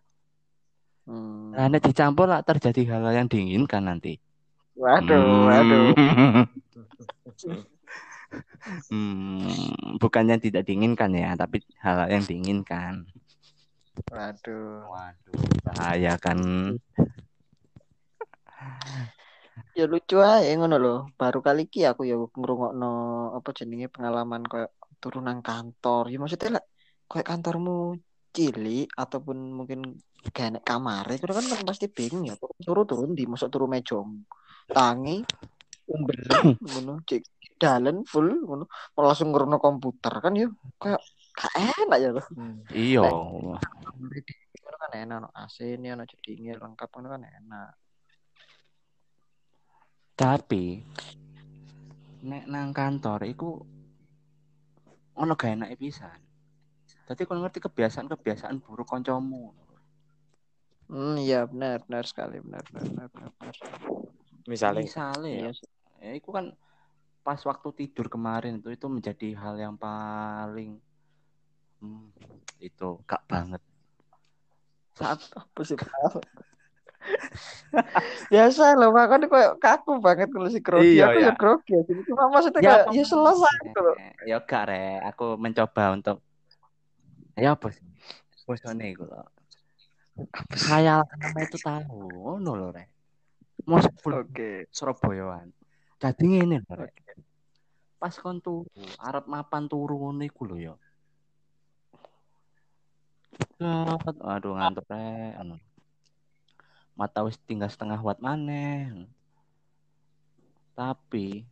Hmm. 1.05 1.53
Nah, 1.53 1.69
nek 1.69 1.85
dicampur 1.85 2.25
lah 2.25 2.41
terjadi 2.41 2.97
hal 2.97 3.05
yang 3.13 3.29
diinginkan 3.29 3.85
nanti. 3.85 4.17
Waduh, 4.75 5.21
Hmm. 5.21 5.47
waduh. 5.47 5.87
Hmm, 8.89 9.45
bukan 10.01 10.25
yang 10.33 10.41
tidak 10.41 10.65
diinginkan 10.65 11.13
ya, 11.13 11.37
tapi 11.37 11.61
hal 11.85 12.09
yang 12.09 12.25
diinginkan. 12.25 13.05
Waduh. 14.09 14.89
Waduh, 14.89 15.39
bahaya 15.63 16.17
kan. 16.17 16.41
Ya 19.77 19.85
lucu 19.87 20.19
aja 20.19 20.51
ngono 20.57 20.81
loh. 20.81 20.99
Baru 21.15 21.45
kali 21.45 21.69
ki 21.69 21.87
aku 21.87 22.09
ya 22.09 22.17
ngrungokno 22.17 22.93
apa 23.39 23.49
jenenge 23.55 23.93
pengalaman 23.93 24.43
kayak 24.49 24.73
turunan 24.99 25.45
kantor. 25.45 26.11
Ya 26.11 26.19
maksudnya 26.19 26.59
lah 26.59 26.65
kayak 27.11 27.27
kantormu 27.27 27.99
cilik 28.35 28.91
ataupun 28.95 29.37
mungkin 29.55 29.81
gak 30.35 30.57
enak 30.57 30.65
kamar 30.65 31.07
itu 31.13 31.29
kan 31.29 31.45
pasti 31.63 31.87
bingung 31.87 32.27
ya 32.27 32.35
turu 32.65 32.83
turun 32.89 33.13
di 33.13 33.29
masuk 33.29 33.53
turu 33.53 33.69
mejong 33.69 34.25
tangi 34.73 35.21
umbel 35.85 36.17
ngono 36.65 37.05
cek 37.05 37.23
dalan 37.61 38.03
full 38.09 38.29
ngono 38.45 38.65
Mau 38.67 39.03
langsung 39.05 39.31
ngerono 39.31 39.61
komputer 39.61 40.15
kan 40.19 40.35
ya 40.35 40.49
kayak 40.81 41.01
gak 41.35 41.55
enak 41.55 41.99
ya 41.99 42.11
loh. 42.15 42.27
Iya. 42.71 43.03
Itu 44.15 44.71
kan 44.79 44.93
enak 44.95 45.17
no 45.23 45.29
AC 45.35 45.57
ini 45.77 45.91
ono 45.91 46.07
jedinge 46.07 46.55
lengkap 46.55 46.89
kan 46.89 47.23
enak 47.23 47.71
Tapi 50.15 50.65
nek 52.25 52.45
nang 52.47 52.71
kantor 52.71 53.21
iku 53.27 53.51
ono 55.19 55.33
gak 55.35 55.59
enake 55.59 55.75
pisan. 55.79 56.24
Dadi 57.05 57.29
kon 57.29 57.45
ngerti 57.45 57.61
kebiasaan-kebiasaan 57.61 58.65
buruk 58.65 58.89
kancamu. 58.89 59.53
hmm 60.85 61.17
iya 61.17 61.49
benar 61.49 61.81
benar 61.89 62.05
sekali 62.05 62.45
benar 62.45 62.61
benar 62.69 62.85
benar, 62.93 63.09
benar, 63.13 63.31
benar. 63.41 63.57
Misalnya, 64.45 64.85
Misale 64.85 65.29
ya, 65.33 65.49
Iya. 65.49 65.53
Ya 66.05 66.13
iku 66.21 66.37
kan 66.37 66.53
pas 67.25 67.41
waktu 67.41 67.69
tidur 67.73 68.13
kemarin 68.13 68.61
itu 68.61 68.69
itu 68.69 68.85
menjadi 68.85 69.33
hal 69.41 69.57
yang 69.57 69.81
paling 69.81 70.77
hmm, 71.81 72.13
itu 72.61 73.01
gak 73.09 73.25
banget. 73.25 73.65
Saat 74.93 75.25
apa 75.41 75.61
sih 75.65 75.81
biasa 78.33 78.77
loh 78.81 78.93
makanya 78.93 79.29
kayak 79.29 79.53
kaku 79.61 80.01
banget 80.01 80.29
kalau 80.33 80.49
si 80.53 80.61
grogi. 80.61 81.01
Iya, 81.01 81.13
aku 81.13 81.19
ya. 81.21 81.29
ya 81.29 81.33
grogi 81.37 81.71
ya 81.73 81.81
Jadi 81.89 82.01
cuma 82.09 82.29
maksudnya 82.29 82.61
kayak 82.61 82.85
ya 82.93 83.05
selesai 83.05 83.57
loh. 83.81 83.97
Ya 84.25 84.37
gak 84.45 84.65
re, 84.69 85.01
aku 85.09 85.37
mencoba 85.41 85.85
untuk 85.97 86.21
ya 87.35 87.55
apa 87.55 87.71
sih? 87.71 87.87
Bosone 88.45 88.93
iku 88.93 89.09
lho. 89.09 89.23
Khayal 90.55 91.03
nama 91.11 91.39
itu 91.43 91.59
tahu, 91.59 92.07
ngono 92.07 92.51
lho 92.55 92.69
re. 92.71 92.85
Mau 93.67 93.81
sebelum 93.83 94.29
oke 94.29 94.69
Surabayaan. 94.71 95.51
Dadi 95.99 96.25
ngene 96.29 96.63
lho 96.63 96.75
re. 96.79 96.93
Pas 97.99 98.15
kon 98.21 98.39
turu, 98.39 98.69
arep 99.01 99.25
mapan 99.27 99.67
turu 99.67 99.97
ngono 99.99 100.23
iku 100.23 100.45
lho 100.45 100.57
ya. 100.61 100.75
Aduh 104.23 104.55
ngantuk 104.55 104.87
re, 104.87 105.35
anu. 105.41 105.59
Mata 106.95 107.27
wis 107.27 107.41
tinggal 107.43 107.73
setengah 107.73 107.99
watt 107.99 108.23
maneh. 108.23 109.09
Tapi 110.79 111.43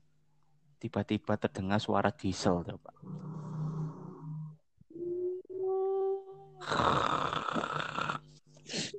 tiba-tiba 0.78 1.34
terdengar 1.34 1.82
suara 1.82 2.14
diesel 2.14 2.62
coba. 2.62 2.94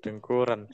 Dengkuran. 0.03 0.67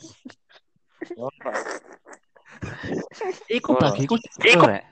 Iku 3.49 3.69
bagiku 3.77 4.15
diesel 4.19 4.61
rek. 4.67 4.83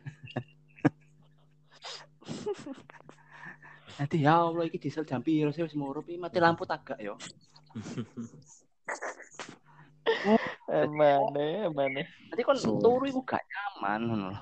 Nanti 3.98 4.22
ya 4.22 4.46
Allah 4.46 4.64
iki 4.70 4.78
diesel 4.78 5.04
jam 5.10 5.26
piro 5.26 5.50
sih 5.50 5.66
wis 5.66 5.74
murup 5.74 6.06
iki 6.06 6.22
mati 6.22 6.38
lampu 6.38 6.64
tagak 6.70 7.02
yo. 7.02 7.18
emane 10.72 11.68
emane 11.68 12.02
Nanti 12.32 12.42
kon 12.46 12.56
turu 12.60 13.06
iku 13.10 13.22
gak 13.28 13.44
nyaman 13.44 14.00
ngono. 14.08 14.28
lho. 14.32 14.42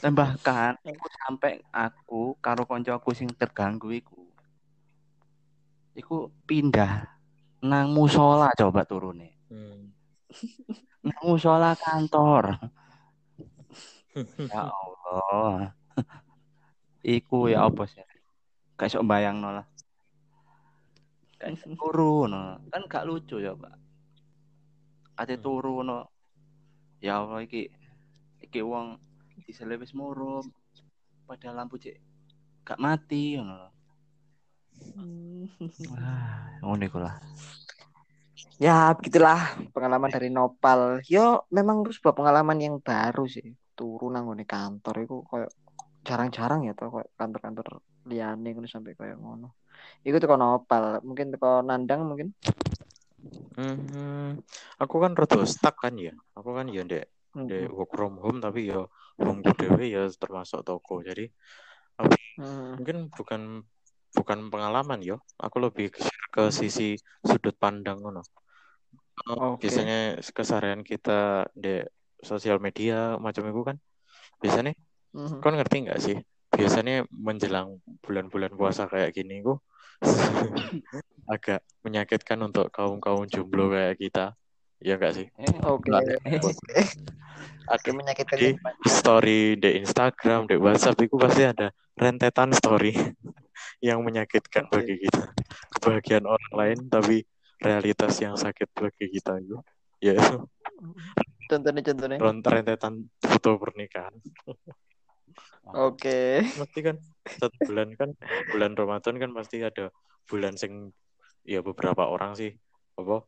Dan 0.00 0.12
bahkan 0.16 0.76
iku 0.84 1.06
sampai 1.24 1.60
aku 1.72 2.36
karo 2.40 2.68
koncoku 2.68 3.10
sing 3.16 3.28
terganggu 3.32 3.88
iku. 3.96 4.19
Iku 5.96 6.30
pindah 6.46 7.06
nang 7.60 7.92
musola 7.92 8.48
coba 8.56 8.86
turune. 8.88 9.36
Hmm. 9.50 9.90
Nang 11.06 11.22
musola 11.24 11.72
kantor. 11.76 12.60
Ya 14.52 14.68
Allah. 14.68 15.72
Iku 17.00 17.48
ya 17.48 17.64
apa 17.64 17.88
sih? 17.88 18.04
Gak 18.76 18.92
iso 18.92 19.00
bayangno 19.00 19.48
lah. 19.48 19.66
Gak 21.40 21.56
iso 21.56 21.72
turu 21.72 22.28
no. 22.28 22.60
Kan 22.68 22.84
gak 22.84 23.08
lucu 23.08 23.40
ya, 23.40 23.56
Pak. 23.56 23.74
Ate 25.16 25.40
Hmm. 25.40 25.44
turu 25.44 25.80
no. 25.80 26.08
Ya 27.00 27.24
Allah 27.24 27.40
iki 27.48 27.72
iki 28.44 28.60
wong 28.60 29.00
diesel 29.44 29.72
wis 29.80 29.96
murup. 29.96 30.44
Padahal 31.24 31.64
lampu 31.64 31.80
cek 31.80 31.96
gak 32.64 32.76
mati 32.76 33.40
ngono. 33.40 33.72
Wah, 35.90 36.60
ngono 36.62 36.82
iku 36.88 36.98
lah. 37.00 37.16
ya 38.60 38.92
begitulah 38.92 39.56
pengalaman 39.72 40.12
dari 40.12 40.28
Nopal 40.28 41.00
yo 41.08 41.48
memang 41.48 41.80
sebuah 41.88 42.12
pengalaman 42.12 42.60
yang 42.60 42.76
baru 42.76 43.24
sih 43.24 43.56
turun 43.72 44.12
nang 44.12 44.28
ngone 44.28 44.44
kantor 44.44 44.94
itu 45.00 45.16
kayak 45.24 45.50
jarang-jarang 46.04 46.68
ya 46.68 46.72
tuh 46.76 46.92
kayak 46.92 47.08
kantor-kantor 47.16 47.66
liyane 48.04 48.48
ngono 48.52 48.68
sampai 48.68 48.92
kayak 48.92 49.16
ngono 49.16 49.56
Iku 50.04 50.16
tuh 50.20 50.28
Nopal 50.36 51.00
mungkin 51.04 51.32
tuh 51.32 51.64
Nandang 51.64 52.04
mungkin 52.04 52.36
Hmm, 53.56 54.40
aku 54.80 54.96
kan 55.02 55.12
rada 55.12 55.44
stuck 55.44 55.76
kan 55.84 55.92
ya. 56.00 56.14
Aku 56.38 56.56
kan 56.56 56.66
ya 56.72 56.80
ndek 56.86 57.04
ndek 57.44 57.68
Hmm. 57.68 57.76
work 57.76 57.90
from 57.92 58.16
home 58.22 58.38
tapi 58.40 58.72
ya 58.72 58.80
homeku 59.20 59.52
dhewe 59.60 59.84
ya 59.92 60.02
termasuk 60.16 60.64
toko. 60.64 61.04
Jadi 61.04 61.28
Hmm. 62.40 62.80
mungkin 62.80 63.12
bukan 63.12 63.60
bukan 64.14 64.50
pengalaman 64.50 65.00
yo. 65.02 65.22
Aku 65.38 65.62
lebih 65.62 65.94
ke, 65.94 66.02
ke 66.30 66.42
sisi 66.50 66.98
sudut 67.22 67.54
pandang. 67.56 68.00
Oh, 68.02 68.22
Oke. 69.56 69.68
Biasanya 69.68 70.20
keseharian 70.32 70.82
kita 70.82 71.50
di 71.52 71.84
sosial 72.20 72.60
media 72.60 73.16
macam 73.16 73.46
itu 73.48 73.62
kan. 73.64 73.76
Biasanya 74.40 74.72
Mhm. 75.10 75.42
kon 75.42 75.58
ngerti 75.58 75.76
nggak 75.90 75.98
sih 75.98 76.16
biasanya 76.54 77.06
menjelang 77.10 77.82
bulan-bulan 78.02 78.54
puasa 78.54 78.86
kayak 78.90 79.14
gini 79.14 79.42
kok 79.42 79.58
agak 81.34 81.62
menyakitkan 81.86 82.38
untuk 82.42 82.70
kaum-kaum 82.74 83.26
jomblo 83.30 83.70
kayak 83.70 83.98
kita. 83.98 84.34
Ya 84.80 84.96
enggak 84.96 85.12
sih? 85.12 85.26
Eh, 85.36 85.60
Oke. 85.62 85.92
eh, 86.24 86.40
Oke 87.70 87.90
menyakitkan 87.94 88.36
Di 88.40 88.50
story 88.88 89.54
di 89.60 89.84
Instagram, 89.84 90.48
di 90.48 90.56
WhatsApp 90.58 90.98
itu 91.04 91.14
pasti 91.20 91.42
ada 91.46 91.70
rentetan 91.94 92.50
story 92.56 92.96
yang 93.84 94.00
menyakitkan 94.04 94.68
bagi 94.68 95.00
kita. 95.00 95.32
Kebahagiaan 95.76 96.26
orang 96.26 96.52
lain 96.54 96.78
tapi 96.88 97.22
realitas 97.60 98.16
yang 98.20 98.34
sakit 98.36 98.68
bagi 98.72 99.06
kita 99.12 99.36
itu. 99.40 99.56
Ya 100.00 100.16
itu 100.16 100.36
contohnya 101.50 101.82
contohnya. 101.82 102.16
rentetan 102.22 103.10
foto 103.20 103.58
pernikahan. 103.60 104.14
Oke. 105.70 106.42
Mesti 106.42 106.80
kan 106.82 106.96
satu 107.26 107.56
bulan 107.68 107.94
kan 107.94 108.10
bulan 108.50 108.72
Ramadan 108.74 109.14
kan 109.20 109.30
pasti 109.36 109.62
ada 109.62 109.92
bulan 110.26 110.56
sing 110.56 110.90
ya 111.44 111.60
beberapa 111.60 112.06
orang 112.06 112.34
sih 112.38 112.52
apa 112.98 113.24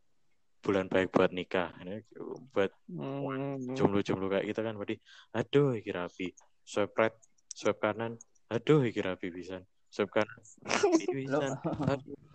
bulan 0.63 0.87
baik 0.87 1.11
buat 1.11 1.35
nikah 1.35 1.75
ini 1.83 2.07
buat 2.55 2.71
Hmm. 2.87 3.75
jomblo-jomblo 3.75 4.31
kayak 4.31 4.47
kita 4.47 4.61
kan 4.63 4.79
berarti 4.79 4.97
aduh 5.35 5.75
iki 5.75 5.91
rapi 5.91 6.31
swipe 6.63 6.95
right 6.95 7.17
swipe 7.51 7.83
kanan 7.83 8.15
aduh 8.47 8.85
iki 8.87 9.03
rapi 9.03 9.33
bisa 9.35 9.59
aduh 11.93 12.17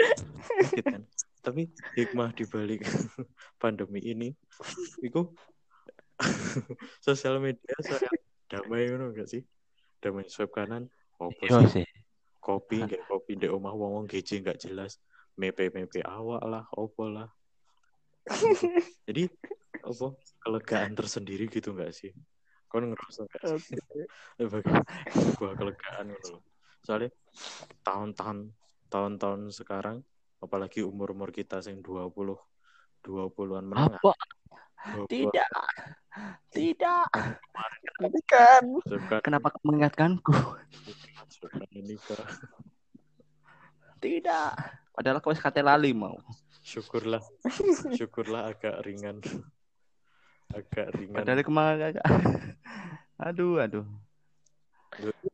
Sakit 0.64 0.84
kan? 0.84 1.02
Tapi 1.40 1.72
hikmah 1.96 2.32
dibalik 2.36 2.84
pandemi 3.62 4.00
ini 4.04 4.28
itu 5.00 5.32
sosial 7.00 7.40
media 7.40 7.76
saya 7.80 8.12
damai 8.48 8.92
ngono 8.92 9.12
enggak 9.12 9.28
sih? 9.28 9.42
Damai 10.04 10.28
swipe 10.28 10.52
kanan 10.52 10.88
opo 11.16 11.48
Iya 11.48 11.64
sih? 11.68 11.80
sih. 11.80 11.86
kopi 12.40 12.80
nggak 12.80 13.04
kopi 13.04 13.36
di 13.36 13.52
omah 13.52 13.76
wong 13.76 14.00
wong 14.00 14.06
geje 14.08 14.40
nggak 14.40 14.60
jelas. 14.60 15.00
Mepe 15.36 15.72
mepe 15.72 16.00
awak 16.04 16.44
lah 16.44 16.64
opo 16.76 17.08
lah. 17.08 17.28
Jadi 19.08 19.28
apa 19.80 20.06
kelegaan 20.44 20.92
tersendiri 20.92 21.48
gitu 21.48 21.72
nggak 21.72 21.92
sih? 21.92 22.12
Kau 22.68 22.80
ngerasa 22.80 23.24
nggak 23.28 23.44
sih? 23.60 23.76
Bagi 24.40 24.72
sebuah 25.12 25.52
kelegaan 25.56 26.12
gitu 26.16 26.36
loh 26.36 26.49
soalnya 26.82 27.10
tahun-tahun 27.86 28.52
tahun-tahun 28.90 29.40
sekarang 29.54 30.02
apalagi 30.40 30.82
umur 30.82 31.12
umur 31.12 31.30
kita 31.30 31.60
yang 31.68 31.84
20 31.84 32.36
20-an 33.00 33.64
menengah 33.64 33.96
Apa? 33.96 34.12
20-an, 34.80 35.08
Tidak. 35.08 35.50
Tidak. 36.52 37.06
Kan. 38.28 38.64
Sebab 38.88 39.20
Kenapa 39.20 39.52
kau 39.52 39.62
mengingatkanku? 39.68 40.32
Tidak. 44.00 44.50
Padahal 44.96 45.20
kau 45.20 45.36
sekate 45.36 45.60
lali 45.60 45.92
mau. 45.92 46.16
syukurlah 46.60 47.24
syukurlah 47.96 48.52
agak 48.52 48.84
ringan 48.84 49.18
agak 50.52 50.92
ringan 50.92 51.24
Padahal 51.24 51.40
kemarin 51.40 51.80
agak. 51.96 52.04
Aduh, 53.20 53.60
aduh. 53.60 53.84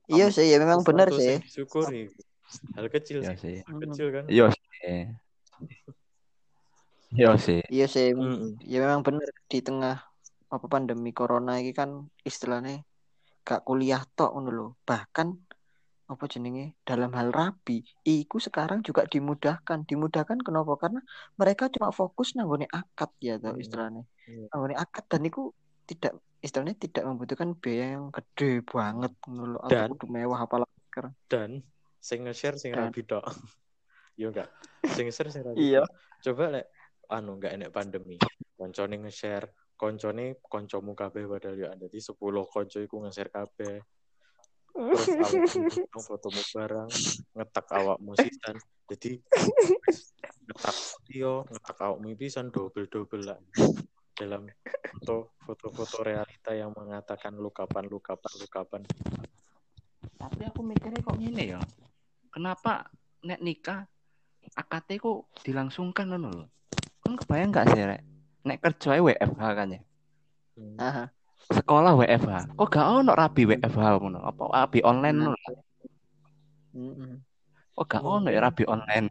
Iya 0.06 0.26
sih, 0.30 0.46
ya 0.52 0.56
memang 0.62 0.84
benar 0.86 1.08
sih. 1.10 1.40
disyukuri 1.42 2.12
hal 2.78 2.86
kecil 2.92 3.18
Iya 3.26 3.34
sih 3.34 3.56
hal 3.66 3.76
kecil 3.82 4.06
kan 4.14 4.24
Iya 4.30 4.46
sih. 4.54 4.98
Iya 7.16 7.30
sih. 7.38 7.60
Iya 7.70 7.86
sih, 7.86 8.06
Mm-mm. 8.12 8.60
ya 8.60 8.78
memang 8.82 9.00
benar 9.06 9.28
di 9.48 9.58
tengah 9.62 9.96
apa 10.46 10.66
pandemi 10.70 11.10
corona 11.14 11.58
ini 11.58 11.70
kan 11.74 12.06
istilahnya 12.22 12.82
gak 13.46 13.62
kuliah 13.62 14.02
tok 14.18 14.34
ngono 14.34 14.50
lho. 14.52 14.66
Bahkan 14.84 15.28
apa 16.06 16.24
jenenge 16.30 16.78
dalam 16.86 17.10
hal 17.18 17.34
rabi 17.34 17.82
iku 18.02 18.42
sekarang 18.42 18.82
juga 18.82 19.06
dimudahkan. 19.06 19.86
Dimudahkan 19.86 20.38
kenapa? 20.42 20.74
Karena 20.78 21.00
mereka 21.38 21.70
cuma 21.70 21.90
fokus 21.94 22.34
nanggone 22.34 22.66
akad 22.70 23.10
ya 23.22 23.38
Hmm. 23.38 23.58
istilahnya. 23.58 24.02
Iya. 24.26 24.50
Nanggone 24.50 24.74
akad 24.74 25.04
dan 25.06 25.22
iku 25.24 25.54
tidak 25.86 26.18
istilahnya 26.46 26.78
tidak 26.78 27.04
membutuhkan 27.04 27.52
biaya 27.58 27.98
yang 27.98 28.14
gede 28.14 28.62
banget. 28.62 29.12
Atau 29.18 29.66
Dan- 29.68 29.90
kudu 29.98 30.06
mewah 30.06 30.40
apalagi 30.46 30.78
sekarang. 30.88 31.12
dan 31.26 31.50
sing 31.98 32.22
nge-share 32.24 32.56
sing 32.56 32.70
rabi 32.72 33.02
tok. 33.02 33.26
Yo 34.20 34.30
enggak. 34.32 34.48
Sing 34.94 35.10
nge-share 35.10 35.28
sing 35.28 35.42
rabi 35.42 35.74
Iya. 35.74 35.82
coba 36.22 36.56
lek 36.56 36.66
anu 37.10 37.36
enggak 37.36 37.52
enek 37.52 37.70
pandemi. 37.70 38.16
Koncone 38.56 38.96
nge-share 39.04 39.52
koncone 39.76 40.40
koncomu 40.40 40.96
kabeh 40.96 41.28
padahal 41.28 41.52
yo 41.52 41.66
ada 41.68 41.84
di 41.84 42.00
10 42.00 42.16
konco 42.48 42.78
iku 42.80 42.96
nge-share 43.04 43.28
kabeh. 43.28 43.76
Terus 44.72 45.04
awakmu 45.20 46.00
fotomu 46.00 46.40
barang 46.54 46.88
ngetak 47.36 47.66
awakmu 47.76 48.12
sisan. 48.16 48.56
Jadi 48.88 49.20
ngetak 50.48 50.76
video 51.04 51.44
ngetak 51.44 51.76
awakmu 51.76 52.14
pisan 52.14 52.48
double 52.48 52.86
double 52.88 53.20
lah 53.20 53.36
dalam 54.16 54.48
foto 54.96 55.36
foto-foto 55.44 56.00
realita 56.00 56.56
yang 56.56 56.72
mengatakan 56.72 57.36
lukapan 57.36 57.84
lukapan 57.86 58.32
lukapan 58.40 58.80
Tapi 60.16 60.42
aku 60.48 60.60
mikirnya 60.64 61.04
kok 61.04 61.18
gini 61.20 61.52
ya. 61.52 61.60
Kenapa 62.32 62.88
nek 63.20 63.40
nikah 63.44 63.84
akadnya 64.56 64.96
kok 64.96 65.28
dilangsungkan 65.44 66.08
ngono 66.08 66.28
lho. 66.32 66.44
Kan 67.04 67.14
kebayang 67.20 67.52
gak 67.52 67.66
sih, 67.74 67.82
Rek? 67.84 68.02
Nek 68.46 68.58
kerja 68.62 68.98
WFH 69.02 69.42
kan 69.42 69.68
ya. 69.76 69.80
Hmm. 70.56 70.76
Aha. 70.80 71.04
Sekolah 71.52 71.92
WFH. 71.94 72.56
Kok 72.56 72.68
gak 72.72 72.86
ono 73.02 73.12
rabi 73.12 73.42
WFH 73.44 73.84
ngono? 74.00 74.18
Apa 74.24 74.42
rabi 74.50 74.80
online 74.82 75.16
ngono? 75.20 75.38
Mm-mm. 76.76 77.12
Kok 77.76 77.86
gak 77.86 78.02
ono 78.02 78.28
ya 78.32 78.40
rabi 78.40 78.64
online? 78.64 79.06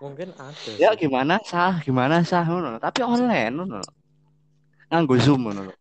Mungkin 0.00 0.28
ada 0.36 0.70
Ya 0.76 0.92
gimana 0.94 1.40
sah, 1.42 1.80
gimana 1.80 2.20
sah 2.26 2.44
ngono. 2.44 2.76
Tapi 2.78 3.00
online 3.00 3.52
ngono. 3.54 3.80
Nganggo 4.90 5.16
Zoom 5.20 5.48
ngono. 5.48 5.72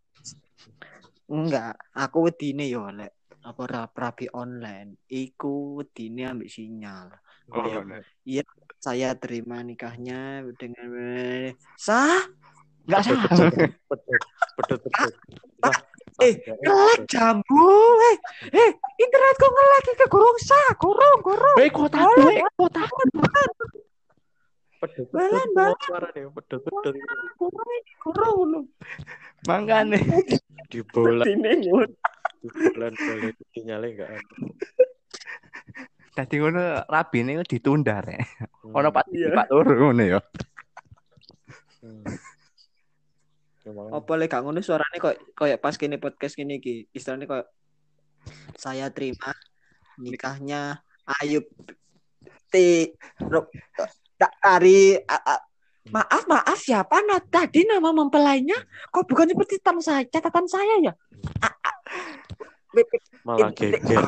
Enggak, 1.29 1.73
aku 1.95 2.29
wedine 2.29 2.67
yo 2.69 2.87
lek 2.93 3.13
apa 3.43 3.63
rap 3.67 3.91
rapi 3.95 4.31
online. 4.31 5.03
Iku 5.09 5.81
wedine 5.81 6.29
ambek 6.31 6.51
sinyal. 6.51 7.11
Oh, 7.51 7.83
Iya. 8.23 8.43
Saya 8.83 9.15
terima 9.15 9.63
nikahnya 9.63 10.43
dengan 10.59 10.91
sah 11.79 12.27
Enggak 12.83 13.01
sah. 13.07 13.15
pedot 14.59 14.81
eh, 16.21 16.33
ngelek 16.35 17.01
jambu. 17.09 17.67
Eh, 18.11 18.17
eh, 18.53 18.69
internetku 18.99 19.45
ngelek 19.49 19.85
iki 19.95 20.05
gurung 20.11 20.37
sah, 20.43 20.69
gurung, 20.77 21.19
gurung. 21.23 21.57
Hei 21.57 21.71
kota 21.71 21.97
aku. 22.03 22.21
Pedot 24.83 25.07
Balan, 25.15 25.31
pedot 25.31 25.55
balan. 25.55 25.75
suara 25.87 26.07
nih 26.11 26.27
pedot 26.27 26.61
iki 27.79 27.93
gurung 28.03 28.39
lho. 28.51 28.59
Mangkane. 29.47 29.97
di 30.71 30.79
bola 30.83 31.23
di 31.23 32.47
bulan 32.51 32.91
boleh 32.91 33.31
sinyalnya 33.55 33.87
enggak 33.93 34.09
ada 34.11 34.35
Dadi 36.13 36.35
ngono 36.37 36.61
rabi 36.85 37.25
ini 37.25 37.41
ditunda 37.41 37.97
rek. 37.97 38.21
Hmm. 38.61 38.77
Ono 38.77 38.89
Pak 38.93 39.05
Iya. 39.09 39.33
Pak 39.33 39.47
Lur 39.49 39.65
ngono 39.65 40.03
ya. 40.05 40.19
Hmm. 41.81 42.05
Memang 43.65 43.87
Apa 43.97 44.11
lek 44.19 44.29
gak 44.29 44.43
ngono 44.45 44.59
suarane 44.61 45.01
kok 45.01 45.15
kayak 45.33 45.57
pas 45.57 45.73
kene 45.73 45.97
podcast 45.97 46.37
kene 46.37 46.61
iki. 46.61 46.85
Istilahnya 46.93 47.25
kayak 47.25 47.47
saya 48.59 48.93
terima 48.93 49.33
nikahnya 49.97 50.85
Ayub 51.17 51.49
T 52.53 52.53
dari 54.17 54.95
a- 54.95 55.25
a- 55.35 55.43
maaf 55.91 56.23
maaf 56.31 56.59
siapa 56.63 57.03
nah 57.03 57.19
tadi 57.19 57.67
nama 57.67 57.91
mempelainya 57.91 58.55
kok 58.87 59.03
bukan 59.03 59.35
seperti 59.35 59.59
catatan 59.59 59.77
saya 59.83 60.03
catatan 60.07 60.45
saya 60.47 60.75
ya? 60.79 60.93
Malah 63.27 63.51
geger. 63.53 64.01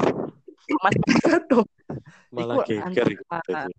malah 2.34 2.65
geger 2.65 3.08
anu, 3.30 3.54
ah, 3.54 3.70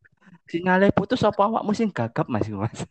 sinyale 0.46 0.94
putus 0.94 1.24
apa 1.26 1.40
awakmu 1.40 1.74
sing 1.74 1.90
gagap 1.90 2.28
Mas 2.30 2.46
Mas? 2.52 2.86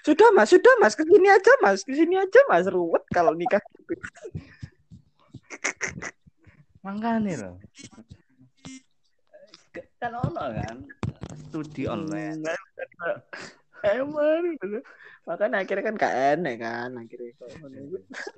sudah 0.00 0.32
mas 0.32 0.48
sudah 0.48 0.72
mas 0.80 0.96
ke 0.96 1.04
sini 1.04 1.28
aja 1.28 1.52
mas 1.60 1.84
ke 1.84 1.92
sini 1.92 2.16
aja 2.16 2.40
mas 2.48 2.64
ruwet 2.64 3.04
kalau 3.12 3.36
nikah. 3.36 3.60
Mangkane 6.80 7.36
lho. 7.36 7.52
Kan 10.00 10.12
ono 10.16 10.44
kan 10.48 10.76
studi 11.48 11.82
online. 11.88 12.40
Emang 13.84 14.56
gitu. 14.56 14.80
Makanya 15.26 15.62
akhirnya 15.62 15.84
kan 15.84 15.94
gak 15.98 16.14
enak 16.38 16.54
kan 16.62 16.90
akhirnya 16.94 17.28
iku. 17.34 17.44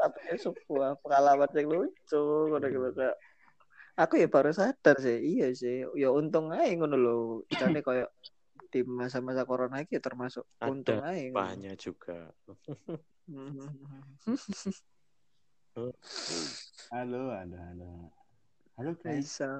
tapi 0.00 0.18
ya 0.24 0.36
sebuah 0.40 0.90
pengalaman 1.04 1.50
yang 1.52 1.68
lucu 1.68 2.22
ngono 2.48 2.66
gitu 2.68 2.88
kayak 2.96 3.16
aku 4.00 4.14
ya 4.24 4.28
baru 4.30 4.50
sadar 4.56 4.96
sih 4.96 5.20
iya 5.20 5.52
sih 5.52 5.84
ya 5.98 6.08
untung 6.08 6.48
aja 6.48 6.64
ngono 6.72 6.96
lho 6.96 7.16
istilahnya 7.52 7.84
kayak 7.84 8.08
di 8.68 8.80
masa-masa 8.84 9.44
corona 9.48 9.80
ini 9.80 9.96
ya 9.96 10.00
termasuk 10.00 10.44
Ada 10.60 10.68
untung 10.68 11.00
aja. 11.00 11.32
Apanya 11.32 11.72
juga. 11.76 12.32
Halo, 16.88 17.30
halo, 17.30 17.56
halo. 17.60 18.10
Halo, 18.78 18.94
guys. 18.94 19.26
Bisa. 19.26 19.50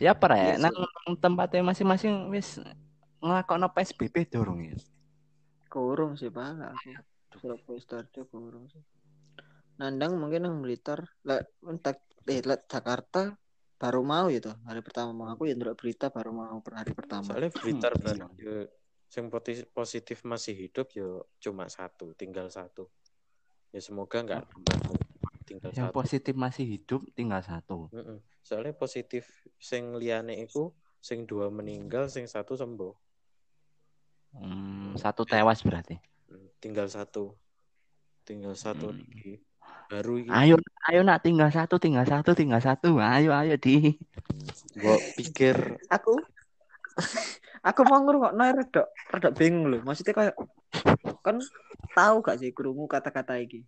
Ya 0.00 0.16
apa 0.16 0.32
ya? 0.32 0.56
Nang 0.56 0.72
tempatnya 1.20 1.60
masing-masing 1.60 2.32
wis 2.32 2.56
ngelakon 3.20 3.68
PSBB 3.68 4.32
dorong 4.32 4.64
ya. 4.64 4.76
Kurung 5.68 6.16
sih 6.16 6.32
pak 6.32 6.56
aku. 6.56 6.96
Surabaya 7.36 7.76
Sidoarjo 7.76 8.20
kurung 8.32 8.64
sih. 8.72 8.80
Nandang 9.76 10.16
mungkin 10.16 10.48
yang 10.48 10.56
Blitar, 10.64 11.04
lah 11.28 11.44
entek 11.68 12.00
eh 12.24 12.40
lah 12.48 12.56
Jakarta 12.56 13.36
baru 13.76 14.00
mau 14.00 14.32
ya 14.32 14.40
tuh 14.40 14.56
hari 14.64 14.80
pertama 14.80 15.12
mau 15.12 15.28
aku 15.28 15.44
ya 15.44 15.54
ndelok 15.54 15.76
berita 15.76 16.08
baru 16.08 16.32
mau 16.32 16.56
per 16.64 16.80
hari 16.80 16.96
pertama. 16.96 17.28
Soalnya 17.28 17.52
Blitar 17.52 17.92
Hmm, 17.92 18.08
iya. 18.08 18.24
yo 18.40 18.54
yang 19.12 19.28
positif 19.76 20.24
masih 20.24 20.56
hidup 20.56 20.96
yo 20.96 21.28
cuma 21.44 21.68
satu, 21.68 22.16
tinggal 22.16 22.48
satu. 22.48 22.88
Ya 23.68 23.84
semoga 23.84 24.24
nggak 24.24 24.48
nambah 24.48 25.07
tinggal 25.48 25.70
Yang 25.72 25.88
satu. 25.88 25.96
positif 25.96 26.34
masih 26.36 26.64
hidup 26.68 27.00
tinggal 27.12 27.40
satu. 27.40 27.88
Soalnya 28.44 28.76
positif 28.76 29.24
sing 29.56 29.96
liyane 29.96 30.36
iku 30.44 30.70
sing 31.00 31.24
dua 31.24 31.48
meninggal, 31.48 32.06
sing 32.06 32.28
satu 32.28 32.52
sembuh. 32.52 32.92
Hmm, 34.36 34.92
satu 34.94 35.24
tewas 35.24 35.64
berarti. 35.64 35.96
Hmm, 36.28 36.48
Tinggal 36.60 36.86
satu. 36.86 37.32
Tinggal 38.22 38.52
satu 38.52 38.92
Hmm. 38.92 39.00
iki. 39.00 39.40
Baru 39.88 40.20
iki. 40.20 40.28
Ayo, 40.28 40.60
ayo 40.84 41.00
nak 41.00 41.24
tinggal 41.24 41.48
satu, 41.48 41.80
tinggal 41.80 42.04
satu, 42.04 42.36
tinggal 42.36 42.60
satu. 42.60 43.00
Ayo, 43.00 43.32
ayo 43.32 43.56
di. 43.56 43.96
Mbok 44.76 45.00
pikir 45.16 45.56
Aku 45.88 46.12
aku 47.60 47.80
mau 47.84 48.02
ngrungokno 48.02 48.42
rada 48.42 48.82
rada 49.08 49.30
bingung 49.32 49.70
loh. 49.70 49.80
Maksudnya 49.80 50.12
kayak 50.12 50.34
kan 51.24 51.40
tahu 51.94 52.16
gak 52.20 52.38
sih 52.38 52.52
krungu 52.52 52.84
kata-kata 52.84 53.40
iki. 53.40 53.64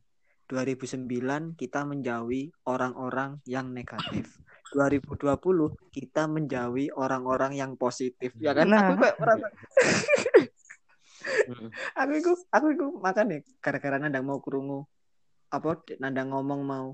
2009 0.50 1.54
kita 1.54 1.86
menjauhi 1.86 2.50
orang-orang 2.66 3.38
yang 3.46 3.70
negatif. 3.70 4.34
2020 4.74 5.38
kita 5.94 6.26
menjauhi 6.26 6.90
orang-orang 6.94 7.54
yang 7.54 7.78
positif. 7.78 8.34
Ya 8.38 8.50
kan 8.50 8.66
Nah. 8.70 8.82
aku 8.90 8.92
kayak 8.98 9.16
merasa 9.22 9.46
Mm-mm. 11.20 11.68
aku 11.94 12.12
iku 12.16 12.32
aku 12.48 12.66
iku 12.74 12.86
makan 12.98 13.26
nih 13.36 13.40
gara-gara 13.60 14.00
nandang 14.00 14.24
mau 14.24 14.40
krungu 14.40 14.88
apa 15.52 15.84
nandang 16.00 16.32
ngomong 16.32 16.60
mau 16.64 16.88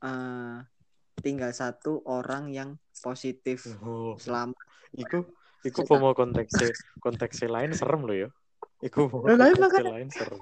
eh 0.00 0.58
tinggal 1.20 1.52
satu 1.52 2.00
orang 2.08 2.48
yang 2.50 2.80
positif 3.04 3.68
Oh, 3.84 4.16
selamat 4.16 4.56
iku 4.96 5.28
iku 5.60 5.84
pomo 5.84 6.16
konteksnya 6.16 6.72
konteksnya 7.04 7.52
lain 7.52 7.76
serem 7.76 8.00
loh 8.08 8.16
ya. 8.16 8.28
Iku 8.80 9.12
konteksnya 9.12 9.60
makanya. 9.60 9.92
lain 10.00 10.08
serem. 10.08 10.40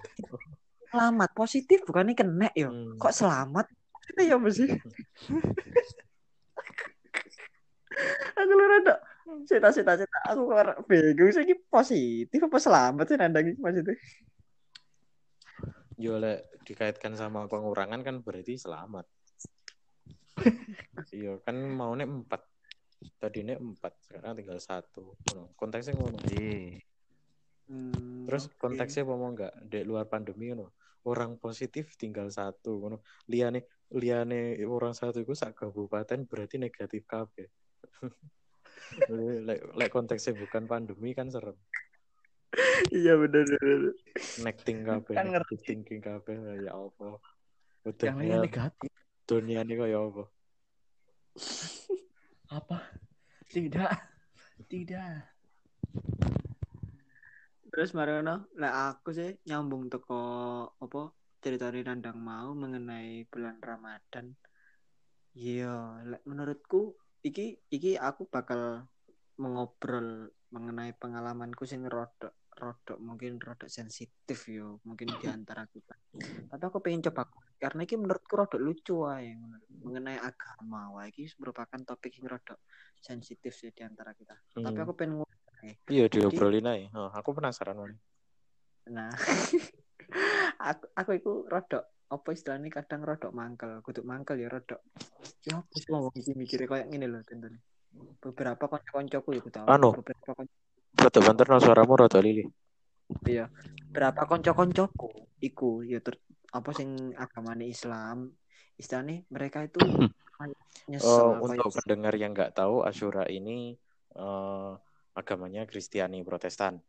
Selamat 0.92 1.30
positif 1.32 1.80
bukannya 1.88 2.12
kena 2.12 2.52
yo 2.52 2.68
Hmm. 2.68 3.00
kok 3.00 3.16
selamat 3.16 3.64
itu 4.12 4.22
ya 4.28 4.36
mesti 4.36 4.68
aku 8.38 8.52
lu 8.52 8.64
rada 8.68 8.94
cita 9.48 9.68
cita 9.72 9.92
cita 9.96 10.18
aku 10.28 10.52
kok 10.52 10.84
bingung 10.84 11.32
sih 11.32 11.42
ini 11.48 11.54
positif 11.66 12.40
apa 12.44 12.58
selamat 12.60 13.04
sih 13.08 13.16
nandang 13.16 13.48
iki 13.48 13.60
maksudnya 13.60 13.96
Yo 16.00 16.18
dikaitkan 16.66 17.14
sama 17.14 17.46
pengurangan 17.46 18.02
kan 18.02 18.26
berarti 18.26 18.58
selamat. 18.58 19.06
iya 21.14 21.38
kan 21.46 21.54
mau 21.54 21.94
nek 21.94 22.10
empat. 22.10 22.42
Tadi 23.22 23.46
nek 23.46 23.62
empat, 23.62 23.92
sekarang 24.10 24.34
tinggal 24.34 24.58
satu. 24.58 25.14
Konteksnya 25.54 25.94
ngono. 25.94 26.18
Hmm, 27.70 28.26
Terus 28.26 28.50
oke. 28.50 28.58
konteksnya 28.58 29.06
mau 29.06 29.30
enggak 29.30 29.54
di 29.62 29.86
luar 29.86 30.10
pandemi 30.10 30.50
ngono. 30.50 30.74
Orang 31.02 31.34
positif 31.36 31.98
tinggal 31.98 32.30
satu 32.30 32.78
ngono. 32.78 33.02
Liane 33.26 33.66
liane 33.92 34.56
orang 34.64 34.94
satu 34.94 35.20
itu 35.20 35.34
sak 35.34 35.58
kabupaten 35.58 36.24
berarti 36.24 36.56
negatif 36.56 37.04
kabeh. 37.04 37.46
lek 39.46 39.60
lek 39.74 39.90
konteksnya 39.90 40.34
bukan 40.36 40.66
pandemi 40.66 41.12
kan 41.12 41.26
serem. 41.28 41.56
iya 42.92 43.16
bener 43.16 43.48
bener 43.48 43.96
Necting 44.44 44.84
kabeh, 44.84 45.14
Kan 45.16 45.32
ngerti. 45.32 45.54
thinking 45.64 46.00
kabeh 46.04 46.36
ya 46.60 46.76
apa. 46.76 47.16
Udah 47.82 48.06
Yang 48.12 48.18
ya, 48.20 48.28
lain 48.36 48.42
negatif. 48.44 48.90
dunia 49.24 49.60
ini 49.64 49.74
kaya 49.74 49.98
apa? 49.98 50.24
Apa? 52.52 52.78
Tidak. 53.48 53.88
Tidak. 54.68 55.14
Terus 57.72 57.96
Marono, 57.96 58.52
lah 58.60 58.92
aku 58.92 59.16
sih 59.16 59.32
nyambung 59.48 59.88
teko 59.88 60.20
apa 60.76 61.08
cerita 61.40 61.72
nandang 61.72 62.20
mau 62.20 62.52
mengenai 62.52 63.24
bulan 63.32 63.56
Ramadan. 63.64 64.36
Iya, 65.32 66.04
menurutku 66.28 66.92
iki 67.24 67.56
iki 67.72 67.96
aku 67.96 68.28
bakal 68.28 68.84
mengobrol 69.40 70.28
mengenai 70.52 70.92
pengalamanku 70.92 71.64
sing 71.64 71.88
rodok 71.88 72.36
rodok 72.52 73.00
mungkin 73.00 73.40
rodok 73.40 73.72
sensitif 73.72 74.52
yo 74.52 74.84
mungkin 74.84 75.08
di 75.16 75.26
antara 75.32 75.64
kita. 75.64 75.96
Tapi 76.52 76.62
aku 76.68 76.84
pengen 76.84 77.00
coba 77.08 77.24
karena 77.56 77.88
iki 77.88 77.96
menurutku 77.96 78.36
rodok 78.36 78.60
lucu 78.60 79.08
wae 79.08 79.32
mengenai 79.80 80.20
agama 80.20 80.92
wae 80.92 81.08
iki 81.08 81.24
merupakan 81.40 81.80
topik 81.88 82.20
yang 82.20 82.36
rodok 82.36 82.60
sensitif 83.00 83.56
sih 83.56 83.72
di 83.72 83.80
antara 83.80 84.12
kita. 84.12 84.36
Tapi 84.60 84.76
Hmm. 84.76 84.84
aku 84.84 84.92
pengen 84.92 85.24
ngomong 85.24 85.41
Iya 85.86 86.10
diobrolin 86.10 86.66
aja. 86.66 86.86
Oh, 86.98 87.10
aku 87.14 87.30
penasaran 87.38 87.78
Wan. 87.78 87.94
Nah, 88.90 89.10
aku 90.70 90.84
aku 90.98 91.10
iku 91.14 91.32
rodok 91.46 91.84
apa 92.12 92.28
istilahnya 92.34 92.68
kadang 92.68 93.06
rodok 93.06 93.32
mangkel, 93.32 93.80
kudu 93.80 94.02
mangkel 94.04 94.42
ya 94.42 94.50
rodok. 94.50 94.82
Ya 95.46 95.62
apa 95.62 95.72
sih 95.78 95.88
wong 95.88 96.10
iki 96.18 96.34
mikire 96.34 96.66
kayak 96.66 96.90
ngene 96.90 97.06
lho 97.08 97.20
tentene. 97.24 97.62
Beberapa 98.18 98.66
kanca-kancaku 98.68 99.38
ya 99.38 99.40
aku 99.40 99.50
tahu. 99.54 99.66
Anu. 99.70 99.90
Beberapa 99.96 100.32
kanca 100.36 100.54
Rada 100.92 101.20
banter 101.24 101.46
no 101.48 101.56
suaramu 101.56 101.94
rada 101.96 102.20
lili. 102.20 102.44
iya. 103.24 103.48
Berapa 103.94 104.28
kanca-kancaku 104.28 105.08
iku 105.40 105.80
ya 105.86 106.04
ter, 106.04 106.20
apa 106.52 106.70
sing 106.76 107.16
agamane 107.16 107.64
Islam, 107.70 108.28
istilahnya 108.76 109.24
mereka 109.32 109.64
itu 109.64 109.80
nyesel 110.90 111.40
Oh, 111.40 111.48
kayak- 111.48 111.64
untuk 111.64 111.70
pendengar 111.80 112.14
yang 112.18 112.36
nggak 112.36 112.52
tahu, 112.52 112.84
Asyura 112.84 113.24
ini 113.30 113.78
eh, 114.12 114.72
agamanya 115.12 115.68
Kristiani 115.68 116.24
Protestan. 116.24 116.80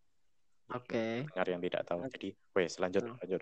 Oke. 0.71 1.27
Pendengar 1.27 1.47
yang 1.47 1.62
tidak 1.62 1.83
tahu. 1.83 1.99
Jadi, 2.07 2.29
wes 2.55 2.79
lanjut 2.79 3.03
Hmm. 3.03 3.17
lanjut. 3.19 3.41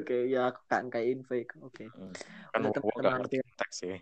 Oke, 0.00 0.18
ya 0.26 0.50
aku 0.50 0.60
kan 0.66 0.90
kayak 0.90 1.06
info. 1.14 1.34
Oke. 1.62 1.86
Hmm. 1.94 2.12
Kan 2.50 2.60
Untuk 2.66 2.82
gua 2.82 2.90
nggak 2.90 2.98
teman-teman 2.98 3.20
ngerti 3.22 3.36
konteks 3.46 3.74
sih. 3.78 3.98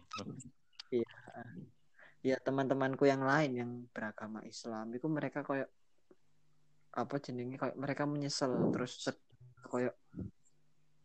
ya 2.18 2.34
teman-temanku 2.42 3.06
yang 3.06 3.22
lain 3.22 3.50
yang 3.54 3.70
beragama 3.94 4.42
Islam 4.42 4.90
itu 4.90 5.06
mereka 5.06 5.46
kayak 5.46 5.70
apa 6.98 7.14
jenenge 7.22 7.54
kayak 7.54 7.78
mereka 7.78 8.10
menyesal 8.10 8.74
terus 8.74 9.06
kayak 9.70 9.94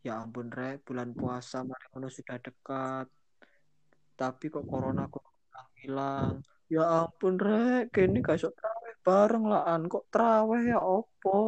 ya 0.02 0.20
ampun 0.20 0.50
rek 0.50 0.82
bulan 0.82 1.14
puasa 1.14 1.62
mari 1.62 1.86
ngono 1.94 2.10
sudah 2.10 2.34
dekat 2.42 3.06
tapi 4.18 4.44
kok 4.50 4.66
corona 4.66 5.06
kok 5.06 5.22
hilang 5.78 6.42
ya 6.70 7.06
ampun 7.06 7.34
rek. 7.36 7.92
Kini 7.94 8.20
gak 8.24 8.36
iso 8.40 8.50
traweh 8.52 8.94
bareng. 9.04 9.44
Lah 9.48 9.62
an 9.68 9.86
kok 9.88 10.08
traweh 10.08 10.62
ya 10.72 10.78
opo 10.80 11.38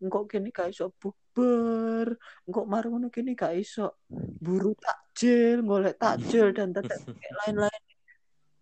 engkok 0.00 0.24
kini 0.30 0.48
gak 0.50 0.72
iso 0.72 0.92
bukber 0.96 2.16
engkok 2.48 2.66
mari 2.66 2.86
ngono 2.88 3.08
kini 3.12 3.36
gak 3.36 3.54
iso 3.56 4.00
buru 4.40 4.72
takjil 4.76 5.64
golek 5.64 5.96
takjil 6.00 6.52
dan 6.56 6.72
tetek 6.72 7.00
lain-lain. 7.44 7.82